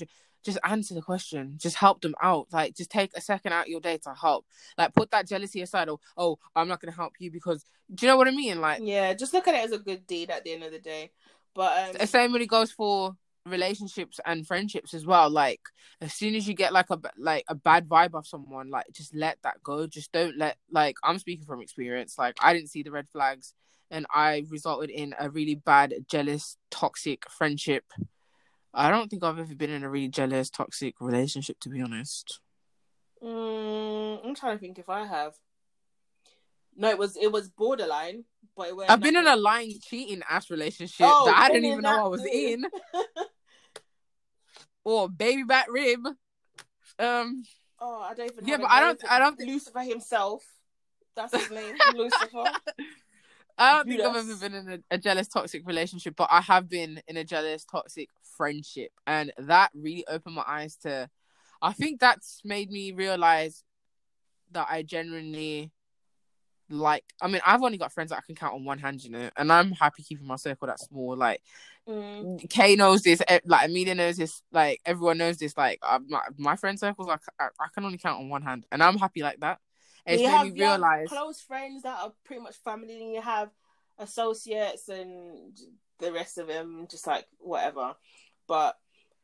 [0.46, 1.56] just answer the question.
[1.58, 2.48] Just help them out.
[2.52, 4.46] Like just take a second out of your day to help.
[4.78, 5.90] Like put that jealousy aside.
[5.90, 8.62] Or oh, I'm not gonna help you because do you know what I mean?
[8.62, 10.80] Like yeah, just look at it as a good deed at the end of the
[10.80, 11.12] day.
[11.56, 13.16] But um, the same really goes for
[13.46, 15.62] relationships and friendships as well like
[16.02, 19.14] as soon as you get like a like a bad vibe of someone like just
[19.14, 22.82] let that go just don't let like i'm speaking from experience like i didn't see
[22.82, 23.54] the red flags
[23.92, 27.84] and i resulted in a really bad jealous toxic friendship
[28.76, 32.40] i don't think i've ever been in a really jealous toxic relationship to be honest
[33.24, 35.34] mm, I'm trying to think if I have.
[36.78, 38.26] No, it was it was borderline,
[38.58, 42.06] but i've been in a lying cheating ass relationship Oh, that i didn't even know
[42.06, 42.30] i was too.
[42.32, 42.66] in
[44.84, 46.02] or baby back rib
[47.00, 47.44] um
[47.78, 48.48] Oh, I don't even.
[48.48, 50.46] Yeah, but I don't- I don't think- Lucifer himself.
[51.14, 52.46] That's his name, Lucifer.
[53.58, 56.70] I don't think I've ever been in a, a jealous toxic relationship, but I have
[56.70, 61.10] been in a jealous toxic friendship, and that really opened my eyes to.
[61.62, 63.64] I think that's made me realize
[64.52, 65.72] that I genuinely
[66.70, 67.06] like.
[67.22, 69.30] I mean, I've only got friends that I can count on one hand, you know,
[69.38, 71.16] and I'm happy keeping my circle that small.
[71.16, 71.42] Like
[71.88, 72.50] Mm.
[72.50, 75.56] Kay knows this, like Amelia knows this, like everyone knows this.
[75.56, 78.66] Like uh, my, my friend circles, like I, I can only count on one hand,
[78.72, 79.60] and I'm happy like that.
[80.06, 81.10] And It's you made have, me you have realize.
[81.10, 83.50] close friends that are pretty much family, and you have
[84.00, 85.56] associates and
[86.00, 87.94] the rest of them, just like whatever.
[88.48, 88.78] But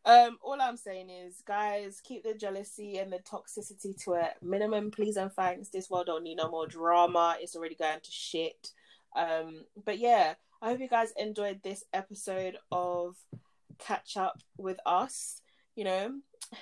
[0.03, 4.91] um, all I'm saying is, guys, keep the jealousy and the toxicity to a minimum,
[4.91, 5.69] please and thanks.
[5.69, 7.37] This world don't need no more drama.
[7.39, 8.71] It's already going to shit.
[9.15, 13.15] Um, but yeah, I hope you guys enjoyed this episode of
[13.77, 15.41] Catch Up with Us.
[15.75, 16.11] You know,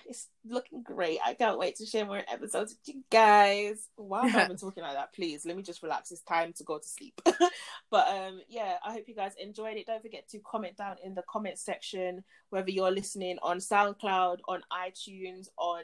[0.05, 1.19] it's looking great.
[1.25, 3.87] I can't wait to share more episodes with you guys.
[3.95, 5.13] Why have I been talking like that?
[5.13, 6.11] Please let me just relax.
[6.11, 7.19] It's time to go to sleep.
[7.91, 9.87] but um, yeah, I hope you guys enjoyed it.
[9.87, 14.61] Don't forget to comment down in the comment section whether you're listening on SoundCloud, on
[14.71, 15.83] iTunes, on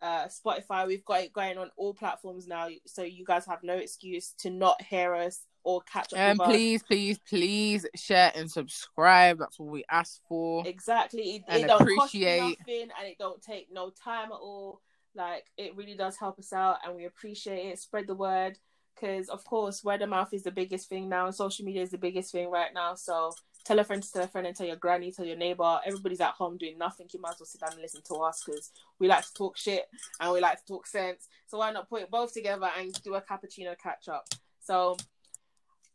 [0.00, 0.86] uh, Spotify.
[0.86, 4.50] We've got it going on all platforms now, so you guys have no excuse to
[4.50, 6.52] not hear us or catch up And with us.
[6.52, 9.38] please, please, please share and subscribe.
[9.38, 10.66] That's what we ask for.
[10.66, 11.36] Exactly.
[11.36, 14.80] It, and it don't cost appreciate- nothing and it don't take no time at all.
[15.14, 17.78] Like it really does help us out and we appreciate it.
[17.78, 18.58] Spread the word.
[18.94, 21.90] Because of course word of mouth is the biggest thing now and social media is
[21.90, 22.94] the biggest thing right now.
[22.94, 23.32] So
[23.64, 25.80] tell a friend to tell a friend and tell your granny, tell your neighbor.
[25.86, 27.06] Everybody's at home doing nothing.
[27.12, 29.56] You might as well sit down and listen to us because we like to talk
[29.56, 29.86] shit
[30.20, 31.26] and we like to talk sense.
[31.46, 34.28] So why not put it both together and do a cappuccino catch up?
[34.60, 34.96] So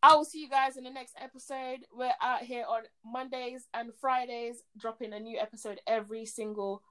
[0.07, 1.79] I will see you guys in the next episode.
[1.93, 6.81] We're out here on Mondays and Fridays, dropping a new episode every single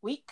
[0.00, 0.30] week.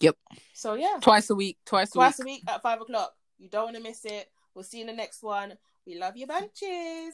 [0.00, 0.16] Yep.
[0.54, 1.58] So yeah, Twice a week.
[1.64, 2.02] Twice, a week.
[2.04, 3.14] twice a week at five o'clock.
[3.38, 4.28] You don't want to miss it.
[4.54, 5.52] We'll see you in the next one.
[5.86, 7.06] We love you bunches.